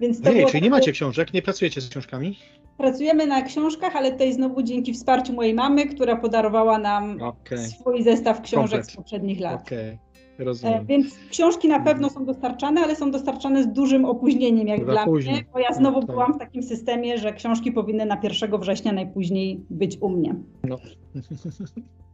[0.00, 2.38] Więc to czyli nie macie książek, nie pracujecie z książkami?
[2.78, 7.58] Pracujemy na książkach, ale tutaj znowu dzięki wsparciu mojej mamy, która podarowała nam okay.
[7.58, 8.92] swój zestaw książek Komplet.
[8.92, 9.62] z poprzednich lat.
[9.62, 9.98] Okay.
[10.38, 10.80] Rozumiem.
[10.80, 14.92] E, więc książki na pewno są dostarczane, ale są dostarczane z dużym opóźnieniem, jak Za
[14.92, 15.34] dla później.
[15.34, 18.92] mnie, bo ja znowu no, byłam w takim systemie, że książki powinny na 1 września
[18.92, 20.34] najpóźniej być u mnie.
[20.64, 20.76] No.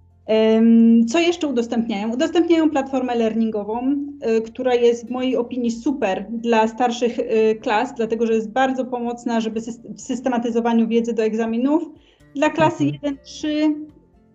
[1.08, 2.12] Co jeszcze udostępniają?
[2.12, 8.26] Udostępniają platformę learningową, e, która jest w mojej opinii super dla starszych e, klas, dlatego
[8.26, 9.60] że jest bardzo pomocna, żeby
[9.94, 11.90] w systematyzowaniu wiedzy do egzaminów.
[12.34, 13.16] Dla klasy mhm.
[13.16, 13.74] 1-3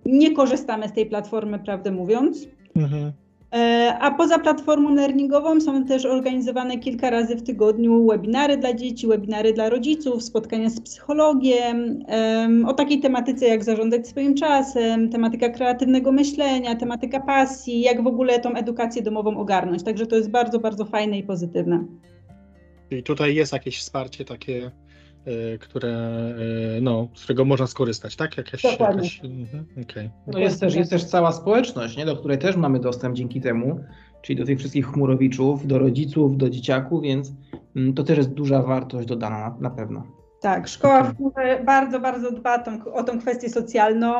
[0.05, 2.47] nie korzystamy z tej platformy, prawdę mówiąc.
[2.75, 3.11] Mhm.
[3.53, 9.07] E, a poza platformą learningową są też organizowane kilka razy w tygodniu webinary dla dzieci,
[9.07, 12.05] webinary dla rodziców, spotkania z psychologiem,
[12.67, 18.39] o takiej tematyce jak zarządzać swoim czasem, tematyka kreatywnego myślenia, tematyka pasji, jak w ogóle
[18.39, 19.83] tą edukację domową ogarnąć.
[19.83, 21.85] Także to jest bardzo, bardzo fajne i pozytywne.
[22.89, 24.71] Czyli tutaj jest jakieś wsparcie takie
[25.59, 25.89] które,
[26.77, 28.37] y, no, z którego można skorzystać, tak?
[28.37, 30.09] Jakaś, jakaś mhm, okay.
[30.27, 32.05] No jest też, jest też cała społeczność, nie?
[32.05, 33.79] do której też mamy dostęp dzięki temu,
[34.21, 37.33] czyli do tych wszystkich chmurowiczów, do rodziców, do dzieciaków, więc
[37.75, 40.17] mm, to też jest duża wartość dodana na, na pewno.
[40.41, 44.13] Tak, szkoła w chmurze bardzo, bardzo dba tą, o tą kwestię socjalną.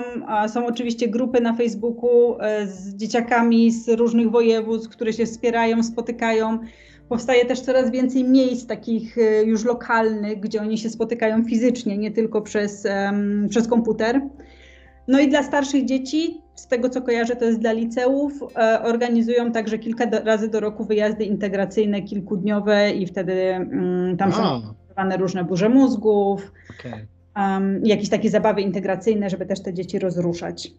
[0.48, 6.60] Są oczywiście grupy na Facebooku e, z dzieciakami z różnych województw, które się wspierają, spotykają.
[7.10, 12.12] Powstaje też coraz więcej miejsc takich e, już lokalnych, gdzie oni się spotykają fizycznie, nie
[12.12, 12.88] tylko przez,
[13.50, 14.22] przez komputer.
[15.08, 19.52] No i dla starszych dzieci, z tego co kojarzę, to jest dla liceów, e, organizują
[19.52, 24.34] także kilka do, razy do roku wyjazdy integracyjne, kilkudniowe i wtedy um, tam A.
[24.34, 24.62] są
[25.17, 27.08] różne burze mózgów, okay.
[27.36, 30.72] um, jakieś takie zabawy integracyjne, żeby też te dzieci rozruszać.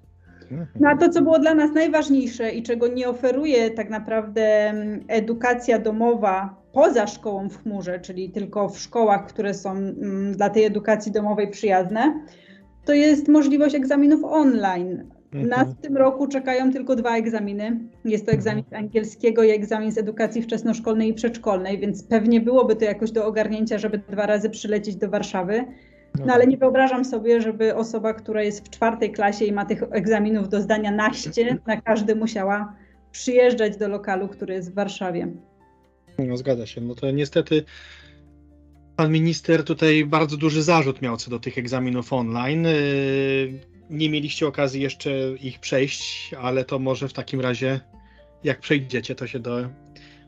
[0.81, 5.05] No a to, co było dla nas najważniejsze i czego nie oferuje tak naprawdę mm,
[5.09, 10.65] edukacja domowa poza szkołą w chmurze, czyli tylko w szkołach, które są mm, dla tej
[10.65, 12.21] edukacji domowej przyjazne,
[12.85, 15.05] to jest możliwość egzaminów online.
[15.33, 15.49] Mhm.
[15.49, 17.81] Nas w tym roku czekają tylko dwa egzaminy.
[18.05, 22.77] Jest to egzamin z angielskiego i egzamin z edukacji wczesnoszkolnej i przedszkolnej, więc pewnie byłoby
[22.77, 25.65] to jakoś do ogarnięcia, żeby dwa razy przylecieć do Warszawy.
[26.19, 26.51] No, no ale tak.
[26.51, 30.61] nie wyobrażam sobie, żeby osoba, która jest w czwartej klasie i ma tych egzaminów do
[30.61, 32.75] zdania naście, na każdy musiała
[33.11, 35.29] przyjeżdżać do lokalu, który jest w Warszawie.
[36.19, 36.81] No zgadza się.
[36.81, 37.65] No to niestety
[38.97, 42.65] pan minister tutaj bardzo duży zarzut miał co do tych egzaminów online.
[42.65, 47.81] Yy, nie mieliście okazji jeszcze ich przejść, ale to może w takim razie
[48.45, 49.69] jak przejdziecie, to się do,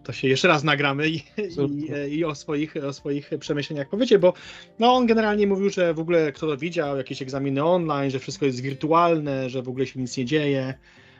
[0.04, 4.32] to się jeszcze raz nagramy i, i, i, o, swoich, o swoich przemyśleniach powiecie, bo
[4.78, 8.46] no, on generalnie mówił, że w ogóle kto to widział, jakieś egzaminy online, że wszystko
[8.46, 10.74] jest wirtualne, że w ogóle się nic nie dzieje,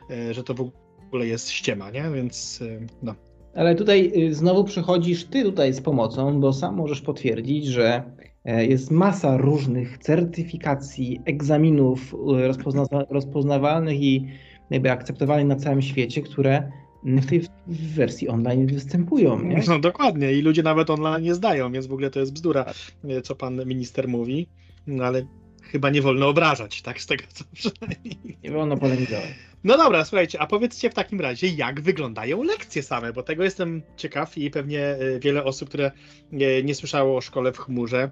[0.09, 0.71] e, że to w
[1.07, 2.03] ogóle jest ściema, nie?
[2.13, 3.15] Więc e, no.
[3.55, 8.03] Ale tutaj y, znowu przychodzisz ty tutaj z pomocą, bo sam możesz potwierdzić, że
[8.45, 14.27] e, jest masa różnych certyfikacji, egzaminów y, rozpozna rozpoznawalnych i
[14.69, 16.71] jakby akceptowalnych na całym świecie, które
[17.03, 19.43] w tej wersji online występują.
[19.43, 19.63] Nie?
[19.67, 22.65] No dokładnie i ludzie nawet online nie zdają, więc w ogóle to jest bzdura,
[23.03, 24.47] e, co pan minister mówi,
[24.87, 25.25] no ale
[25.63, 28.37] chyba nie wolno obrażać, tak z tego co przynajmniej.
[28.43, 29.33] Nie wolno polemizować.
[29.63, 33.81] No dobra, słuchajcie, a powiedzcie w takim razie, jak wyglądają lekcje same, bo tego jestem
[33.97, 35.91] ciekaw i pewnie e, wiele osób, które
[36.31, 38.11] nie, nie słyszało o szkole w chmurze,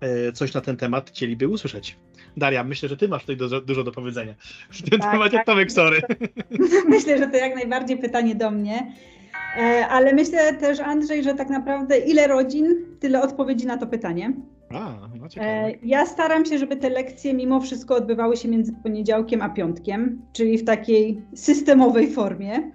[0.00, 1.96] e, coś na ten temat chcieliby usłyszeć.
[2.36, 4.34] Daria, myślę, że ty masz tutaj dużo, dużo do powiedzenia
[4.70, 5.36] w tym tak, temacie.
[5.36, 5.46] Tak.
[5.46, 6.02] Tomek, sorry.
[6.88, 8.92] Myślę, że to jak najbardziej pytanie do mnie.
[9.56, 14.32] E, ale myślę też, Andrzej, że tak naprawdę ile rodzin, tyle odpowiedzi na to pytanie.
[14.74, 19.42] A, no e, ja staram się, żeby te lekcje mimo wszystko odbywały się między poniedziałkiem
[19.42, 22.70] a piątkiem, czyli w takiej systemowej formie.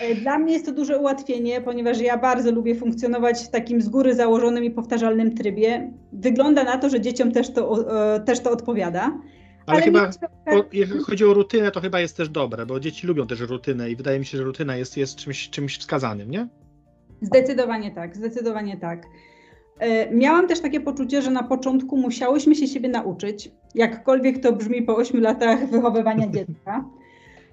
[0.00, 3.88] E, dla mnie jest to duże ułatwienie, ponieważ ja bardzo lubię funkcjonować w takim z
[3.88, 5.92] góry założonym i powtarzalnym trybie.
[6.12, 7.84] Wygląda na to, że dzieciom też to,
[8.24, 9.18] też to odpowiada.
[9.66, 10.10] Ale, Ale chyba,
[10.46, 13.90] o, jeżeli chodzi o rutynę, to chyba jest też dobre, bo dzieci lubią też rutynę
[13.90, 16.48] i wydaje mi się, że rutyna jest, jest czymś, czymś wskazanym, nie?
[17.20, 19.06] Zdecydowanie tak, zdecydowanie tak.
[19.78, 24.82] E, miałam też takie poczucie, że na początku musiałyśmy się siebie nauczyć, jakkolwiek to brzmi
[24.82, 26.84] po 8 latach wychowywania dziecka.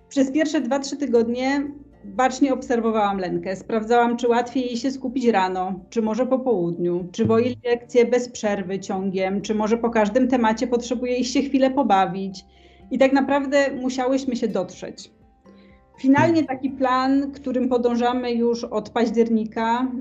[0.09, 1.71] Przez pierwsze 2-3 tygodnie
[2.03, 3.55] bacznie obserwowałam Lenkę.
[3.55, 8.29] Sprawdzałam, czy łatwiej jej się skupić rano, czy może po południu, czy woi lekcje bez
[8.29, 12.45] przerwy ciągiem, czy może po każdym temacie potrzebuje ich się chwilę pobawić.
[12.91, 15.11] I tak naprawdę musiałyśmy się dotrzeć.
[16.01, 19.91] Finalnie taki plan, którym podążamy już od października,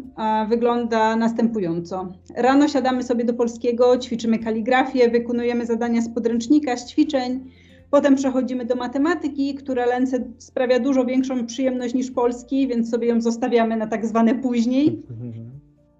[0.48, 2.12] wygląda następująco.
[2.36, 7.50] Rano siadamy sobie do polskiego, ćwiczymy kaligrafię, wykonujemy zadania z podręcznika, z ćwiczeń.
[7.90, 13.20] Potem przechodzimy do matematyki, która Lence sprawia dużo większą przyjemność niż polski, więc sobie ją
[13.20, 15.02] zostawiamy na tak zwane później.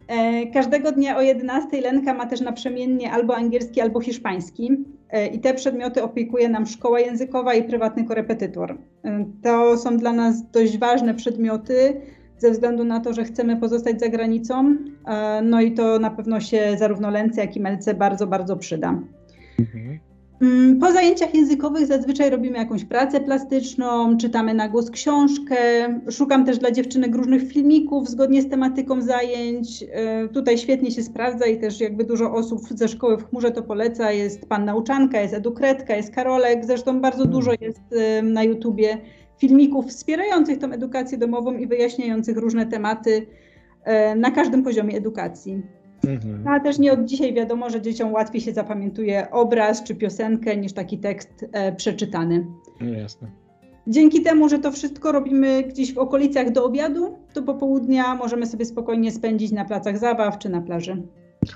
[0.08, 4.70] E, każdego dnia o 11 Lenka ma też naprzemiennie albo angielski, albo hiszpański.
[5.12, 8.78] E, I te przedmioty opiekuje nam szkoła językowa i prywatny korepetytor.
[9.04, 12.00] E, to są dla nas dość ważne przedmioty,
[12.38, 14.76] ze względu na to, że chcemy pozostać za granicą.
[15.42, 19.02] No i to na pewno się zarówno Lence, jak i Melce bardzo, bardzo przyda.
[19.58, 19.98] Mhm.
[20.42, 25.56] Mm, po zajęciach językowych zazwyczaj robimy jakąś pracę plastyczną, czytamy na głos książkę.
[26.10, 29.84] Szukam też dla dziewczynek różnych filmików zgodnie z tematyką zajęć.
[29.92, 33.62] E, tutaj świetnie się sprawdza i też jakby dużo osób ze szkoły w chmurze to
[33.62, 34.12] poleca.
[34.12, 36.64] Jest pan nauczanka, jest edukretka, jest Karolek.
[36.64, 37.32] Zresztą bardzo hmm.
[37.32, 37.80] dużo jest
[38.22, 38.98] na YouTubie
[39.38, 43.26] filmików wspierających tą edukację domową i wyjaśniających różne tematy
[43.84, 45.62] e, na każdym poziomie edukacji.
[46.04, 46.42] Mhm.
[46.44, 50.56] No, ale też nie od dzisiaj wiadomo, że dzieciom łatwiej się zapamiętuje obraz czy piosenkę
[50.56, 52.46] niż taki tekst e, przeczytany.
[52.80, 53.30] No jasne.
[53.86, 58.64] Dzięki temu, że to wszystko robimy gdzieś w okolicach do obiadu, to popołudnia możemy sobie
[58.64, 61.02] spokojnie spędzić na placach zabaw czy na plaży.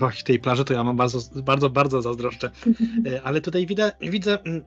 [0.01, 2.51] Oj, tej plaży to ja mam bardzo, bardzo, bardzo zazdroszczę.
[3.07, 4.63] E, ale tutaj widzę, widzę mm,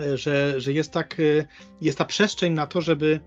[0.00, 1.44] e, że, że jest, tak, e,
[1.80, 3.20] jest ta przestrzeń na to, żeby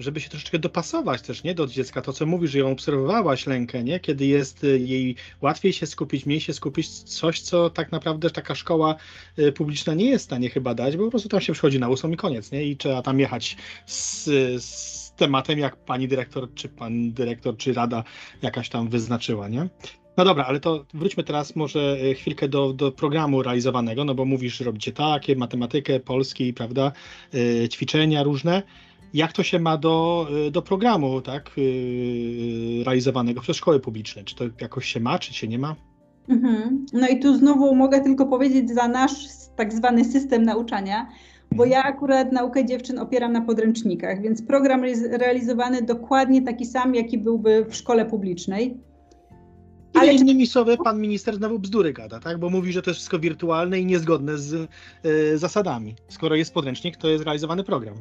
[0.00, 3.84] żeby się troszeczkę dopasować też, nie, do dziecka, to co mówisz, że ją obserwowałaś lękę,
[3.84, 8.30] nie, kiedy jest y, jej łatwiej się skupić, mniej się skupić, coś, co tak naprawdę
[8.30, 8.96] taka szkoła
[9.38, 11.88] y, publiczna nie jest w stanie chyba dać, bo po prostu tam się przychodzi na
[11.88, 14.24] ósmą i koniec, nie, i trzeba tam jechać z,
[14.64, 18.04] z tematem, jak pani dyrektor, czy pan dyrektor, czy rada
[18.42, 19.68] jakaś tam wyznaczyła, nie.
[20.16, 24.24] No dobra, ale to wróćmy teraz może y, chwilkę do, do programu realizowanego, no bo
[24.24, 26.92] mówisz, że robicie takie, matematykę, polski, prawda,
[27.70, 28.62] ćwiczenia różne
[29.14, 34.24] jak to się ma do, y, do programu tak, yy, realizowanego przez szkoły publiczne?
[34.24, 35.76] Czy to jakoś się ma, czy się nie ma?
[36.28, 36.86] Mhm.
[36.92, 39.14] No i tu znowu mogę tylko powiedzieć za nasz
[39.56, 41.08] tak zwany system nauczania,
[41.54, 46.94] bo ja akurat naukę dziewczyn opieram na podręcznikach, więc program jest realizowany dokładnie taki sam,
[46.94, 48.80] jaki byłby w szkole publicznej.
[49.94, 52.38] Ale innymi słowy, pan minister znowu bzdury gada, tak?
[52.38, 54.68] Bo mówi, że to jest wszystko wirtualne i niezgodne z
[55.06, 55.94] y, zasadami.
[56.08, 57.94] Skoro jest podręcznik, to jest realizowany program.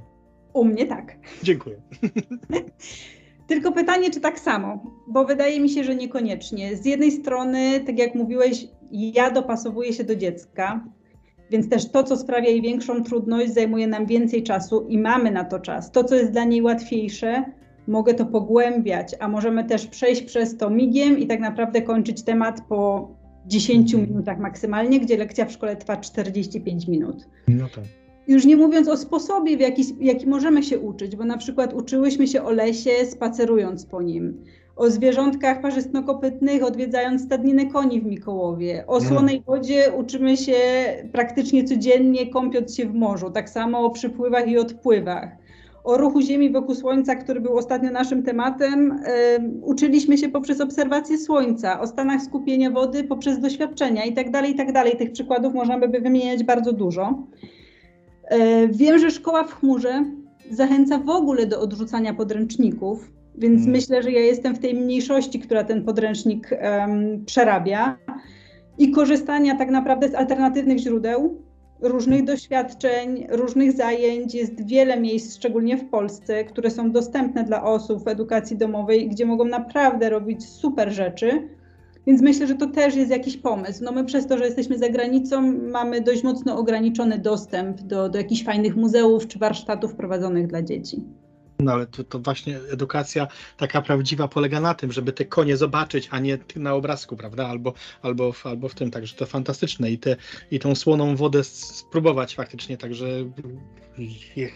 [0.53, 1.15] U mnie tak.
[1.43, 1.75] Dziękuję.
[3.47, 4.83] Tylko pytanie, czy tak samo?
[5.07, 6.75] Bo wydaje mi się, że niekoniecznie.
[6.77, 10.83] Z jednej strony, tak jak mówiłeś, ja dopasowuję się do dziecka
[11.51, 15.43] Więc też to, co sprawia jej większą trudność, zajmuje nam więcej czasu i mamy na
[15.43, 15.91] to czas.
[15.91, 17.43] To, co jest dla niej łatwiejsze,
[17.87, 22.61] mogę to pogłębiać, a możemy też przejść przez to migiem i tak naprawdę kończyć temat
[22.69, 23.09] po
[23.47, 24.09] 10 Mhm.
[24.09, 27.27] minutach maksymalnie, gdzie lekcja w szkole trwa 45 minut.
[27.47, 27.83] No tak.
[28.29, 32.27] Już nie mówiąc o sposobie, w jaki, jaki możemy się uczyć, bo na przykład uczyłyśmy
[32.27, 34.43] się o lesie spacerując po nim,
[34.75, 39.13] o zwierzątkach parzystnokopytnych odwiedzając stadninę koni w Mikołowie, o Mhm.
[39.13, 40.53] słonej wodzie uczymy się
[41.11, 45.29] praktycznie codziennie kąpiąc się w morzu, tak samo o przypływach i odpływach.
[45.83, 51.17] O ruchu Ziemi wokół Słońca, który był ostatnio naszym tematem, em, uczyliśmy się poprzez obserwację
[51.17, 54.97] Słońca, o stanach skupienia wody poprzez doświadczenia i tak dalej, i tak dalej.
[54.97, 57.23] Tych przykładów można by wymieniać bardzo dużo.
[58.29, 60.05] E, Wiem, że szkoła w chmurze
[60.51, 63.71] zachęca w ogóle do odrzucania podręczników, więc Mm.
[63.71, 67.97] myślę, że ja jestem w tej mniejszości, która ten podręcznik em, przerabia
[68.77, 71.41] i korzystania tak naprawdę z alternatywnych źródeł,
[71.81, 74.35] różnych doświadczeń, różnych zajęć.
[74.35, 79.25] Jest wiele miejsc, szczególnie w Polsce, które są dostępne dla osób w edukacji domowej, gdzie
[79.25, 81.47] mogą naprawdę robić super rzeczy.
[82.07, 83.83] Więc myślę, że to też jest jakiś pomysł.
[83.83, 88.17] No my przez to, że jesteśmy za granicą, mamy dość mocno ograniczony dostęp do, do
[88.17, 91.03] jakichś fajnych muzeów czy warsztatów prowadzonych dla dzieci.
[91.59, 96.07] No ale to, to właśnie edukacja taka prawdziwa polega na tym, żeby te konie zobaczyć,
[96.11, 97.47] a nie na obrazku, prawda?
[97.47, 100.15] Albo, albo, w, albo w tym, także to fantastyczne i, te,
[100.51, 103.07] i tą słoną wodę spróbować faktycznie, także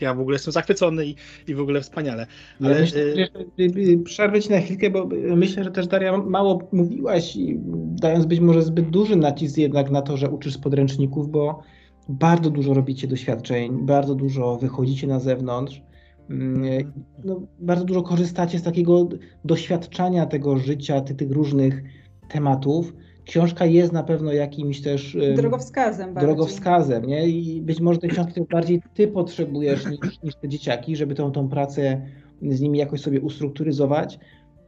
[0.02, 1.16] ja w ogóle jestem zachwycony i,
[1.48, 2.28] i w ogóle wspaniale.
[2.62, 6.68] Ale myślę, y, y, y, przerwę ci na chwilkę, bo myślę, że też Daria mało
[6.72, 11.32] mówiłaś, i dając być może zbyt duży nacisk jednak na to, że uczysz z podręczników,
[11.32, 11.64] bo
[12.10, 15.82] bardzo dużo robicie doświadczeń, bardzo dużo wychodzicie na zewnątrz.
[16.30, 16.94] Mm,
[17.26, 19.08] No, bardzo dużo korzystacie z takiego
[19.46, 21.84] doświadczania tego życia, ty, tych różnych
[22.30, 22.94] tematów.
[23.26, 26.28] Książka jest na pewno jakimś też em, Drogowskazem bardziej.
[26.28, 27.28] drogowskazem, nie?
[27.28, 31.50] I być może tej książki bardziej ty potrzebujesz niż, niż te dzieciaki, żeby tą, tą
[31.50, 32.02] pracę
[32.42, 34.20] z nimi jakoś sobie ustrukturyzować,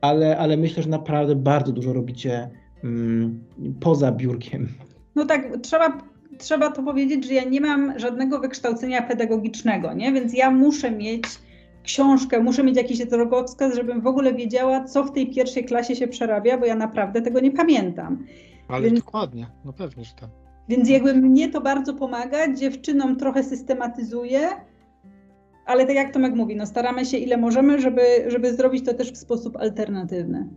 [0.01, 2.49] ale, ale myślę, że naprawdę bardzo dużo robicie
[2.83, 3.43] mm,
[3.79, 4.67] poza biurkiem.
[5.15, 5.97] No tak, trzeba,
[6.37, 10.13] trzeba to powiedzieć, że ja nie mam żadnego wykształcenia pedagogicznego, nie?
[10.13, 11.23] więc ja muszę mieć
[11.85, 16.07] książkę, muszę mieć jakiś drogowskaz, żebym w ogóle wiedziała, co w tej pierwszej klasie się
[16.07, 18.25] przerabia, bo ja naprawdę tego nie pamiętam.
[18.67, 20.29] ale więc- dokładnie, no pewnie, że tak.
[20.69, 24.49] Więc jakby mnie to bardzo pomaga, dziewczynom trochę systematyzuje,
[25.65, 29.11] ale tak jak Tomek mówi, no staramy się ile możemy, żeby, żeby zrobić to też
[29.11, 30.47] w sposób alternatywny.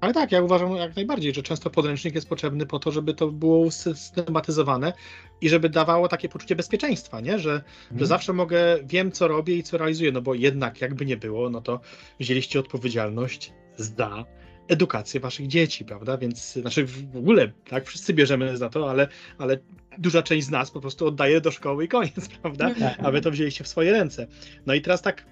[0.00, 3.28] Ale tak, ja uważam jak najbardziej, że często podręcznik jest potrzebny po to, żeby to
[3.28, 4.92] było systematyzowane
[5.40, 7.38] i żeby dawało takie poczucie bezpieczeństwa, nie?
[7.38, 7.62] Że,
[7.96, 11.50] że zawsze mogę, wiem co robię i co realizuję, no bo jednak jakby nie było,
[11.50, 11.80] no to
[12.20, 14.24] wzięliście odpowiedzialność za
[14.68, 16.18] edukację waszych dzieci, prawda?
[16.18, 19.08] Więc znaczy w ogóle, tak, wszyscy bierzemy za to, ale,
[19.38, 19.58] ale
[19.98, 22.74] duża część z nas po prostu oddaje do szkoły i koniec, prawda?
[22.74, 22.98] Tak.
[23.02, 24.26] A wy to wzięliście w swoje ręce.
[24.66, 25.26] No i teraz tak,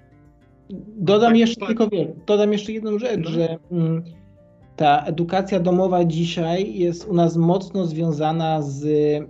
[0.98, 1.68] Dodam Tak, jeszcze tak.
[1.68, 1.88] tylko
[2.26, 3.30] dodam jeszcze jedną rzecz, No.
[3.30, 4.04] że mm,
[4.76, 8.84] ta edukacja domowa dzisiaj jest u nas mocno związana z,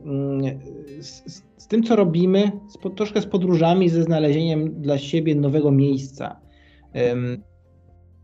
[0.05, 0.61] mm,
[1.01, 1.23] z,
[1.59, 6.41] z- tym, co robimy, z, troszkę z podróżami, ze znalezieniem dla siebie nowego miejsca.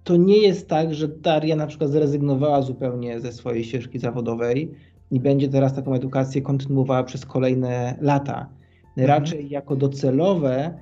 [0.04, 4.70] To nie jest tak, że Daria na przykład zrezygnowała zupełnie ze swojej ścieżki zawodowej
[5.10, 8.48] i będzie teraz taką edukację kontynuowała przez kolejne lata.
[8.96, 10.74] Raczej jako docelowe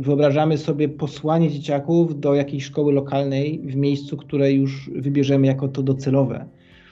[0.00, 5.82] wyobrażamy sobie posłanie dzieciaków do jakiejś szkoły lokalnej w miejscu, które już wybierzemy jako to
[5.82, 6.46] docelowe.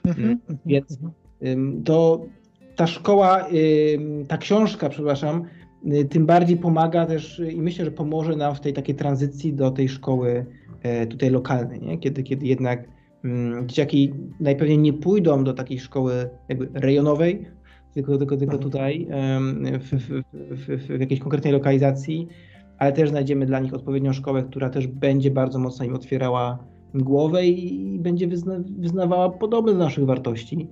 [0.05, 0.39] Mhm.
[0.67, 0.99] Więc
[1.47, 2.27] ym, to
[2.77, 3.47] ta szkoła,
[4.29, 5.43] ta książka, przepraszam,
[5.93, 9.53] y, tym bardziej pomaga też y, i myślę, że pomoże nam w tej takiej tranzycji
[9.53, 10.47] do tej szkoły
[10.83, 11.99] e, tutaj lokalnej, nie?
[11.99, 12.89] Kiedy, kiedy jednak
[13.25, 17.47] mm, dzieciaki najpewniej nie pójdą do takiej szkoły jakby rejonowej,
[17.95, 18.63] tylko, tylko, tylko Mhm.
[18.63, 19.07] tutaj
[19.81, 22.29] w, w, w, w, jakiejś konkretnej lokalizacji,
[22.79, 26.59] ale też znajdziemy dla nich odpowiednią szkołę, która też będzie bardzo mocno im otwierała
[26.95, 30.69] głowę i, i będzie wyzna, wyznawała podobne do naszych wartości.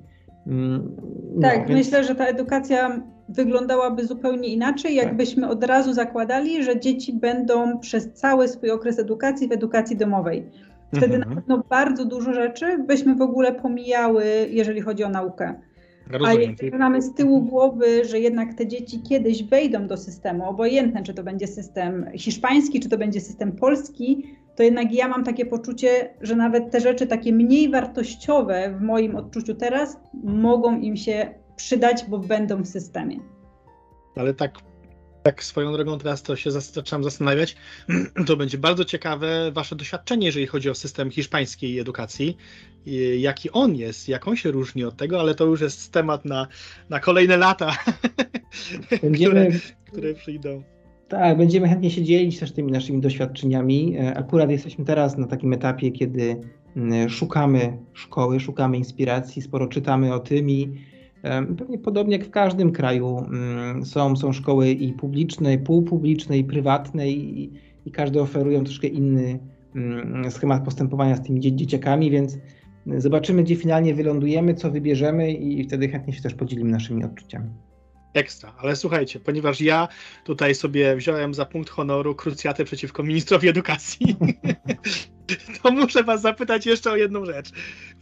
[0.47, 0.97] Mm,
[1.35, 5.05] no, Tak, więc- myślę, że ta edukacja wyglądałaby zupełnie inaczej, Tak.
[5.07, 10.47] jakbyśmy od razu zakładali, że dzieci będą przez cały swój okres edukacji w edukacji domowej.
[10.95, 11.29] Wtedy Mhm.
[11.35, 15.55] na pewno bardzo dużo rzeczy byśmy w ogóle pomijały, jeżeli chodzi o naukę.
[16.11, 16.51] Rozumiem.
[16.51, 21.15] jeżeli mamy z tyłu głowy, że jednak te dzieci kiedyś wejdą do systemu, obojętne czy
[21.15, 24.25] to będzie system hiszpański, czy to będzie system polski,
[24.57, 29.17] to jednak ja mam takie poczucie, że nawet te rzeczy takie mniej wartościowe w moim
[29.17, 33.17] odczuciu teraz mogą im się przydać, bo będą w systemie.
[34.17, 34.68] Ale tak
[35.29, 37.57] tak swoją drogą teraz to się zaczynam zastanawiać,
[38.27, 42.37] to będzie bardzo ciekawe wasze doświadczenie, jeżeli chodzi o system hiszpańskiej edukacji,
[43.19, 46.47] jaki on jest, jak on się różni od tego, ale to już jest temat na,
[46.89, 47.77] na kolejne lata,
[49.03, 49.47] Będziemy...
[49.47, 50.63] które, które przyjdą.
[51.09, 53.97] Tak, będziemy chętnie się dzielić też tymi naszymi doświadczeniami.
[53.99, 56.37] E, akurat jesteśmy teraz na takim etapie, kiedy
[56.77, 60.88] mm, szukamy szkoły, szukamy inspiracji, sporo czytamy o tym i
[61.59, 66.45] pewnie podobnie jak w każdym kraju mm, są, są szkoły i publiczne, i półpubliczne, i
[66.45, 67.53] prywatne i,
[67.87, 69.39] i każdy oferują troszkę inny
[69.75, 72.39] mm, schemat postępowania z tymi dzieciakami, więc
[72.97, 77.51] zobaczymy, gdzie finalnie wylądujemy, co wybierzemy i wtedy chętnie się też podzielimy naszymi odczuciami.
[78.15, 79.89] Ekstra, ale słuchajcie, ponieważ ja
[80.25, 84.17] tutaj sobie wziąłem za punkt honoru krucjatę przeciwko ministrowi edukacji,
[85.63, 87.51] to muszę was zapytać jeszcze o jedną rzecz.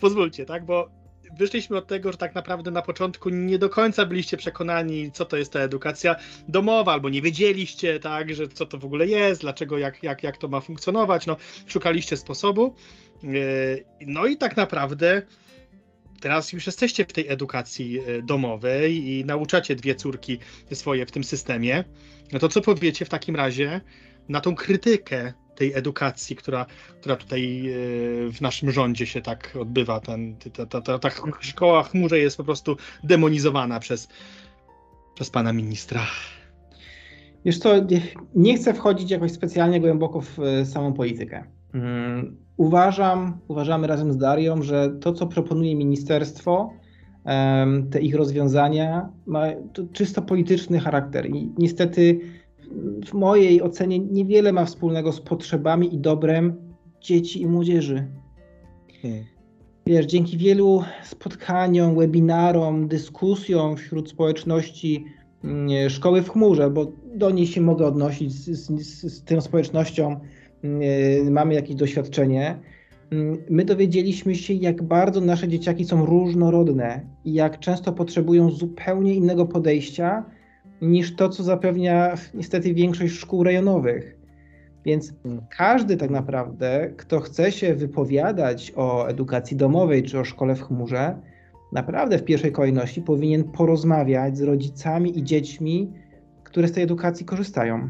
[0.01, 1.06] Pozwólcie, tak, bo
[1.39, 5.37] wyszliśmy od tego, że tak naprawdę na początku nie do końca byliście przekonani, co to
[5.37, 6.17] jest ta edukacja
[6.49, 10.37] domowa, albo nie wiedzieliście, tak, że co to w ogóle jest, dlaczego, jak, jak, jak
[10.37, 12.75] to ma funkcjonować, no, szukaliście sposobu.
[13.25, 13.29] E,
[14.07, 15.23] no i tak naprawdę
[16.21, 20.39] teraz już jesteście w tej edukacji e, domowej i nauczacie dwie córki
[20.73, 21.85] swoje w tym systemie.
[22.33, 23.81] No to co powiecie w takim razie
[24.29, 26.67] na tą krytykę tej edukacji, która,
[27.01, 27.73] która tutaj e,
[28.33, 30.01] w naszym rządzie się tak odbywa.
[30.01, 34.09] Ten, ta, ta, ta, ta szkoła chmurze jest po prostu demonizowana przez,
[35.15, 36.01] przez pana ministra.
[37.45, 37.75] Wiesz co,
[38.35, 41.45] nie chcę wchodzić jakoś specjalnie głęboko w e, samą politykę.
[41.75, 46.73] Mm, uważam, uważamy razem z Darią, że to, co proponuje ministerstwo,
[47.91, 49.47] te ich rozwiązania, ma
[49.93, 52.21] czysto polityczny charakter i niestety
[53.07, 56.55] w mojej ocenie niewiele ma wspólnego z potrzebami i dobrem
[57.01, 58.07] dzieci i młodzieży.
[59.03, 59.25] Hmm.
[59.87, 65.05] Wiesz, dzięki wielu spotkaniom, webinarom, dyskusjom wśród społeczności
[65.45, 70.21] mm, szkoły w chmurze, bo do niej się mogę odnosić, z, z, z tą społecznością
[70.63, 72.59] mm, mamy jakieś doświadczenie.
[73.11, 79.15] Mm, my dowiedzieliśmy się, jak bardzo nasze dzieciaki są różnorodne i jak często potrzebują zupełnie
[79.15, 80.25] innego podejścia
[80.83, 84.17] niż to, co zapewnia niestety większość szkół rejonowych.
[84.85, 85.43] Więc hmm.
[85.57, 91.17] każdy tak naprawdę, kto chce się wypowiadać o edukacji domowej czy o szkole w chmurze,
[91.73, 95.93] naprawdę w pierwszej kolejności powinien porozmawiać z rodzicami i dziećmi,
[96.45, 97.89] które z tej edukacji korzystają.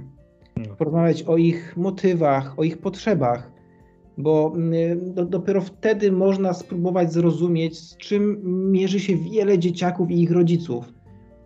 [0.55, 0.77] Hmm.
[0.77, 3.57] Porozmawiać o ich motywach, o ich potrzebach,
[4.19, 8.41] bo mm, do, dopiero wtedy można spróbować zrozumieć, z czym
[8.73, 10.96] mierzy się wiele dzieciaków i ich rodziców.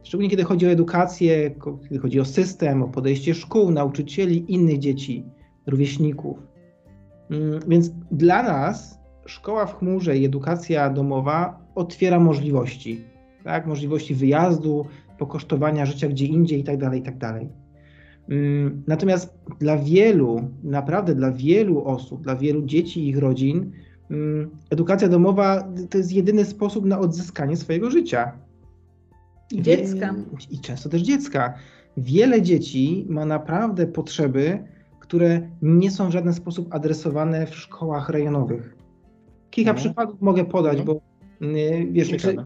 [0.02, 5.24] Szczególnie kiedy chodzi o edukację, kiedy chodzi o system, o podejście szkół, nauczycieli, innych dzieci,
[5.66, 6.38] rówieśników.
[7.30, 13.00] Mm, więc dla nas szkoła w chmurze i edukacja domowa otwiera możliwości,
[13.44, 13.66] tak?
[13.66, 14.86] możliwości wyjazdu,
[15.18, 16.86] pokosztowania życia gdzie indziej itd.
[16.86, 17.18] Tak itd.
[17.18, 17.42] Tak
[18.28, 23.72] mm, natomiast dla wielu, naprawdę dla wielu osób, dla wielu dzieci i ich rodzin,
[24.10, 28.32] mm, edukacja domowa to jest jedyny sposób na odzyskanie swojego życia.
[29.52, 30.14] I dziecka.
[30.50, 31.54] I często też dziecka.
[31.96, 34.64] Wiele dzieci ma naprawdę potrzeby,
[35.00, 38.76] które nie są w żaden sposób adresowane w szkołach rejonowych.
[39.50, 39.78] Kilka no.
[39.78, 40.84] przykładów mogę podać, no.
[40.84, 41.00] bo
[41.46, 42.36] y, wiesz, przy,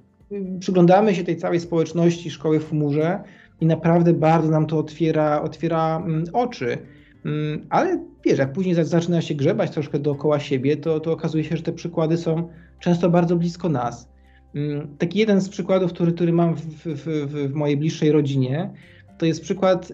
[0.59, 3.21] przyglądamy się tej całej społeczności szkoły w chmurze
[3.61, 6.79] i naprawdę bardzo nam to otwiera, otwiera mm, oczy.
[7.25, 11.57] Mm, ale wiesz, jak później zaczyna się grzebać troszkę dookoła siebie, to, to okazuje się,
[11.57, 12.49] że te przykłady są
[12.81, 14.14] często bardzo blisko nas.
[14.55, 18.71] Mm, taki jeden z przykładów, który, który mam w, w, w mojej bliższej rodzinie,
[19.19, 19.93] to jest przykład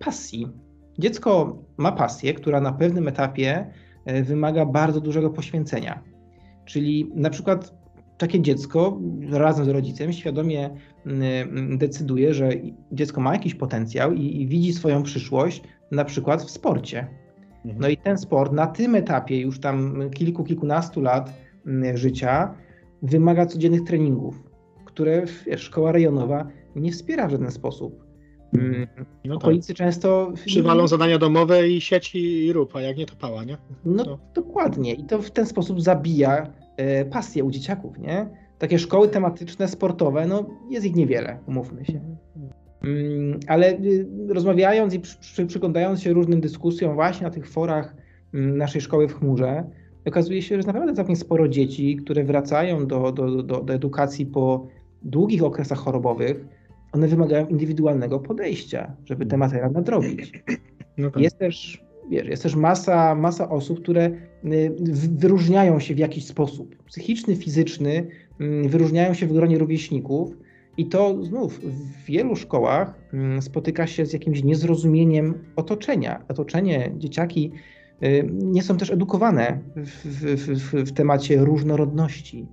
[0.00, 0.48] pasji.
[0.98, 3.66] Dziecko ma pasję, która na pewnym etapie
[4.04, 6.02] e, wymaga bardzo dużego poświęcenia.
[6.64, 7.80] Czyli na przykład
[8.18, 9.00] takie dziecko
[9.30, 10.70] razem z rodzicem świadomie
[11.76, 12.50] decyduje, że
[12.92, 17.06] dziecko ma jakiś potencjał i, i widzi swoją przyszłość na przykład w sporcie.
[17.64, 17.80] Mhm.
[17.80, 21.32] No i ten sport na tym etapie już tam kilku, kilkunastu lat
[21.94, 22.54] życia
[23.02, 24.42] wymaga codziennych treningów,
[24.84, 26.46] które wiesz, szkoła rejonowa
[26.76, 28.04] nie wspiera w żaden sposób.
[28.54, 28.86] Mm,
[29.24, 29.42] no tak.
[29.42, 29.76] Okolicy tak.
[29.76, 30.32] często.
[30.46, 33.56] Przywalą zadania domowe i sieci i rób, a jak nie to pała, nie?
[33.84, 34.94] No dokładnie.
[34.94, 38.28] I to w ten sposób zabija e, pasję u dzieciaków, nie?
[38.58, 42.00] Takie szkoły tematyczne, sportowe, no jest ich niewiele, umówmy się.
[42.82, 47.94] Mm, ale y, rozmawiając i przy, przyglądając się różnym dyskusjom właśnie na tych forach
[48.34, 49.64] mm, naszej szkoły w chmurze,
[50.06, 54.26] okazuje się, że jest naprawdę całkiem sporo dzieci, które wracają do, do, do, do edukacji
[54.26, 54.66] po
[55.02, 56.44] długich okresach chorobowych.
[56.92, 60.32] One wymagają indywidualnego podejścia, żeby tę materiał nadrobić.
[60.98, 61.22] No tak.
[61.22, 64.10] Jest też wiesz, jest też masa, masa osób, które
[64.44, 64.74] y,
[65.18, 66.82] wyróżniają się w jakiś sposób.
[66.86, 68.06] Psychiczny, fizyczny,
[68.40, 70.36] mm, wyróżniają się w gronie rówieśników
[70.76, 76.24] I to znów w wielu szkołach mm, spotyka się z jakimś niezrozumieniem otoczenia.
[76.28, 77.52] Otoczenie, dzieciaki
[78.32, 82.48] nie są też edukowane w, w, w, w temacie różnorodności,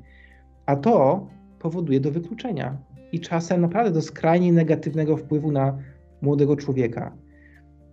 [0.65, 1.27] a to
[1.59, 2.77] powoduje do wykluczenia
[3.11, 5.77] i czasem naprawdę do skrajnie negatywnego wpływu na
[6.21, 7.15] młodego człowieka.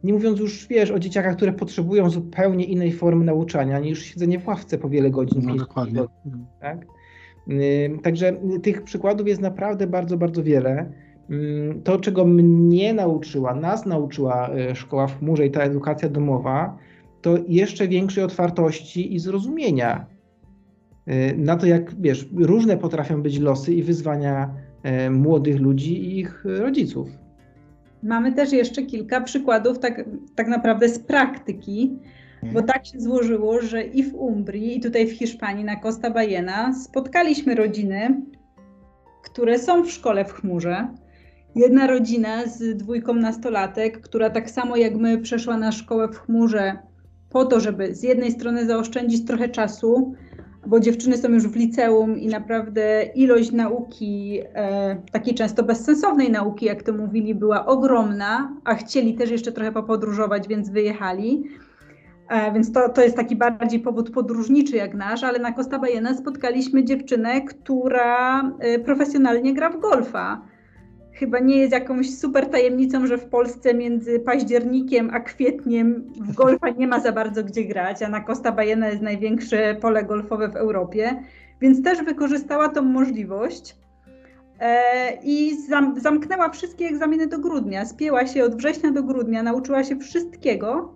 [0.05, 4.47] Nie mówiąc już, wiesz, o dzieciakach, które potrzebują zupełnie innej formy nauczania niż siedzenie w
[4.47, 5.43] ławce po wiele godzin.
[5.47, 6.01] No, dokładnie.
[6.01, 6.87] Godzin, tak?
[8.03, 10.93] Także tych przykładów jest naprawdę bardzo, bardzo wiele.
[11.85, 16.77] To, czego mnie nauczyła, nas nauczyła e, szkoła w chmurze i ta edukacja domowa,
[17.25, 20.07] to jeszcze większej otwartości i zrozumienia
[21.07, 26.19] e, na to, jak wiesz, różne potrafią być losy i wyzwania e, młodych ludzi i
[26.19, 27.09] ich rodziców.
[28.03, 30.05] Mamy też jeszcze kilka przykładów tak,
[30.35, 31.99] tak naprawdę z praktyki,
[32.53, 36.75] bo tak się złożyło, że i w Umbrii, i tutaj w Hiszpanii na Costa Bajena
[36.75, 38.23] spotkaliśmy rodziny,
[39.23, 40.89] które są w szkole w chmurze.
[41.57, 46.79] Jedna rodzina z dwójką nastolatek, która tak samo jak my przeszła na szkołę w chmurze
[47.35, 50.15] po to, żeby z jednej strony zaoszczędzić trochę czasu,
[50.67, 56.67] bo dziewczyny są już w liceum i naprawdę ilość nauki, e, takiej często bezsensownej nauki,
[56.67, 61.45] jak to mówili, była ogromna, a chcieli też jeszcze trochę popodróżować, więc wyjechali.
[62.29, 66.15] E, więc to, to jest taki bardziej powód podróżniczy jak nasz, ale na Costa Bajena
[66.15, 70.54] spotkaliśmy dziewczynę, która e, profesjonalnie gra w golfa.
[71.15, 76.71] Chyba nie jest jakąś super tajemnicą, że w Polsce między październikiem a kwietniem w golfa
[76.71, 80.57] nie ma za bardzo gdzie grać, a na Costa Bajena jest największe pole golfowe w
[80.57, 81.23] Europie,
[81.61, 83.77] więc też wykorzystała tą możliwość
[84.61, 84.83] e,
[85.23, 87.87] i zam, zamknęła wszystkie egzaminy do grudnia.
[87.87, 90.95] Spięła się od września do grudnia, nauczyła się wszystkiego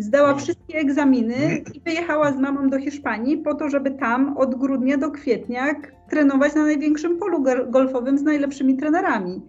[0.00, 4.96] Zdała wszystkie egzaminy i wyjechała z mamą do Hiszpanii po to, żeby tam od grudnia
[4.96, 5.74] do kwietnia
[6.10, 9.42] trenować na największym polu golfowym z najlepszymi trenerami.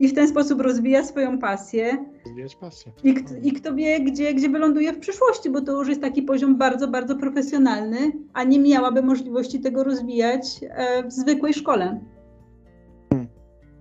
[0.00, 2.04] I w ten sposób rozwija swoją pasję.
[2.26, 2.92] Rozwijać pasję.
[3.04, 6.58] I, I kto wie, gdzie, gdzie wyląduje w przyszłości, bo to już jest taki poziom
[6.58, 12.00] bardzo, bardzo profesjonalny, a nie miałaby możliwości tego rozwijać e, w zwykłej szkole.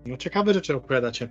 [0.06, 1.30] No ciekawe rzeczy opowiadacie.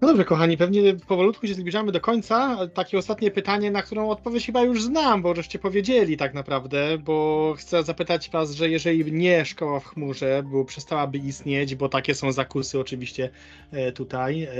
[0.00, 2.58] No dobrze, kochani, pewnie powolutku się zbliżamy do końca.
[2.74, 7.54] Takie ostatnie pytanie, na którą odpowiedź chyba już znam, bo żeście powiedzieli tak naprawdę, bo
[7.58, 12.32] chcę zapytać was, że jeżeli nie szkoła w chmurze, bo przestałaby istnieć, bo takie są
[12.32, 13.30] zakusy oczywiście
[13.70, 14.50] e, tutaj, e,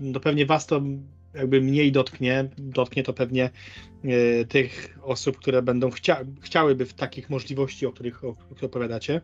[0.00, 0.80] no pewnie was to
[1.34, 3.50] jakby mniej dotknie, dotknie to pewnie
[4.04, 9.20] e, tych osób, które będą chcia chciałyby w takich możliwości, o których, o których opowiadacie.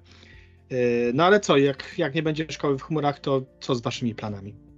[1.14, 4.69] No ale co, jak, jak nie będzie szkoły w chmurach, to co z waszymi planami?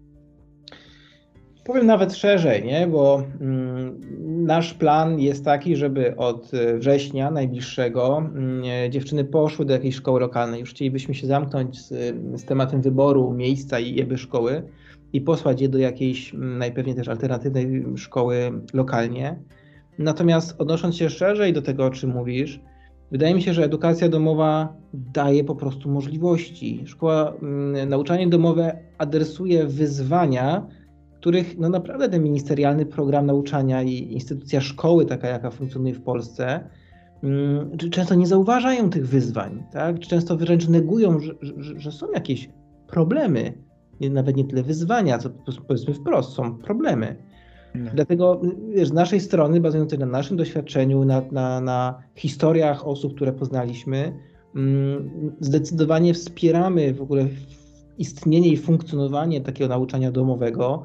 [1.65, 2.87] Powiem nawet szerzej, nie?
[2.87, 4.01] bo mm,
[4.47, 10.61] nasz plan jest taki, żeby od września najbliższego mm, dziewczyny poszły do jakiejś szkoły lokalnej.
[10.61, 11.89] Już chcielibyśmy się zamknąć z,
[12.41, 14.63] z tematem wyboru miejsca i jeby szkoły
[15.13, 19.39] i posłać je do jakiejś mm, najpewniej też alternatywnej szkoły lokalnie.
[19.99, 22.61] Natomiast odnosząc się szerzej do tego, o czym mówisz,
[23.11, 26.83] wydaje mi się, że edukacja domowa daje po prostu możliwości.
[26.87, 27.33] Szkoła,
[27.87, 30.67] nauczanie domowe adresuje wyzwania,
[31.23, 36.69] których no naprawdę ten ministerialny program nauczania i instytucja szkoły, taka jaka funkcjonuje w Polsce,
[37.23, 39.99] mm, często nie zauważają tych wyzwań, tak?
[39.99, 42.51] często wręcz negują, że, że, że są jakieś
[42.87, 43.53] problemy,
[44.01, 45.31] nawet nie tyle wyzwania, co
[45.69, 47.17] powiedzmy wprost, są problemy.
[47.75, 47.91] No.
[47.95, 48.41] Dlatego
[48.75, 54.13] wiesz, z naszej strony, bazując na naszym doświadczeniu, na, na, na historiach osób, które poznaliśmy,
[54.57, 55.11] mm,
[55.41, 57.29] zdecydowanie wspieramy w ogóle
[57.99, 60.83] istnienie i funkcjonowanie takiego nauczania domowego,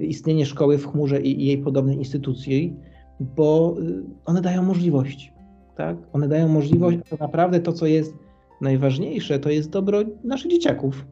[0.00, 2.76] istnienie szkoły w chmurze i jej podobnej instytucji,
[3.20, 5.32] bo e, one dają możliwość.
[5.76, 5.96] Tak?
[6.12, 8.14] One dają możliwość, a to naprawdę to, co jest
[8.60, 11.06] najważniejsze, to jest dobro naszych dzieciaków.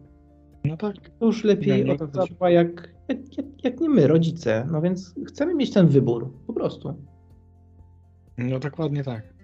[0.64, 0.94] No tak.
[1.18, 4.66] To już lepiej ja, zadba jak, jak, jak, jak nie my, rodzice.
[4.72, 6.94] No więc chcemy mieć ten wybór, po prostu.
[8.38, 9.39] No dokładnie tak.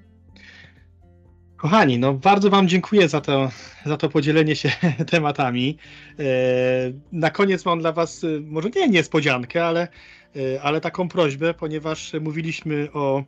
[1.56, 3.50] Kochani, no bardzo Wam dziękuję za to,
[3.86, 4.70] za to podzielenie się
[5.10, 5.78] tematami.
[6.18, 6.22] E,
[7.12, 9.88] na koniec mam dla Was e, może nie niespodziankę, ale,
[10.36, 13.24] e, ale taką prośbę, ponieważ mówiliśmy o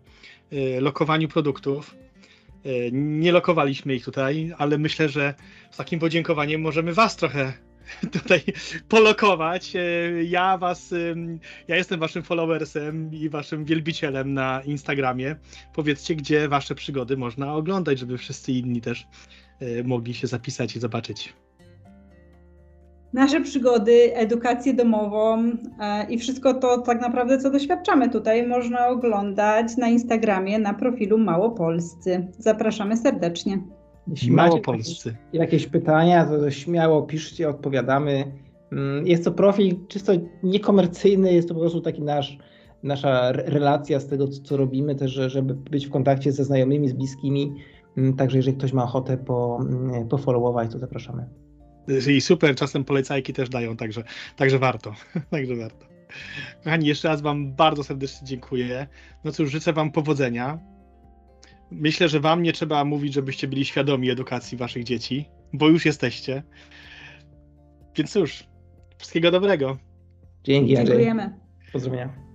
[0.81, 1.95] lokowaniu produktów.
[2.93, 5.35] Nie lokowaliśmy ich tutaj, ale myślę, że
[5.71, 7.53] z takim podziękowaniem możemy Was trochę
[8.21, 8.41] tutaj
[8.89, 9.77] polokować.
[9.77, 9.81] E,
[10.25, 10.95] ja was,
[11.69, 15.37] ja jestem waszym followersem i waszym wielbicielem na Instagramie.
[15.75, 19.07] Powiedzcie, gdzie wasze przygody można oglądać, żeby wszyscy inni też
[19.61, 21.35] e, mogli się zapisać i zobaczyć.
[23.13, 29.77] Nasze przygody, edukację domową e, i wszystko to tak naprawdę, co doświadczamy tutaj, można oglądać
[29.77, 32.27] na Instagramie na profilu Małopolscy.
[32.39, 33.59] Zapraszamy serdecznie.
[34.11, 35.17] Jeśli macie jakieś, Małopolscy.
[35.33, 38.33] jakieś pytania, to, śmiało piszcie, odpowiadamy.
[38.73, 42.39] Mm, Jest to profil czysto niekomercyjny, jest to po prostu taki nasz,
[42.83, 46.89] nasza re- relacja z tego, co robimy, też, że- żeby być w kontakcie ze znajomymi,
[46.89, 47.53] z bliskimi.
[47.97, 51.27] Mm, Także jeżeli ktoś ma ochotę po, mm, pofollowować, to zapraszamy.
[52.11, 54.03] I super, czasem polecajki też dają, także,
[54.37, 54.93] także warto.
[55.31, 55.87] także warto.
[56.65, 58.87] Kochani, jeszcze raz Wam bardzo serdecznie dziękuję.
[59.25, 60.59] No cóż, życzę Wam powodzenia.
[61.71, 66.43] Myślę, że Wam nie trzeba mówić, żebyście byli świadomi edukacji Waszych dzieci, bo już jesteście.
[67.97, 68.45] Więc cóż,
[68.99, 69.79] wszystkiego dobrego.
[70.45, 70.97] Dzięki, Andrzej.
[70.97, 71.39] Dziękujemy.
[71.73, 72.28] Pozdrowienia.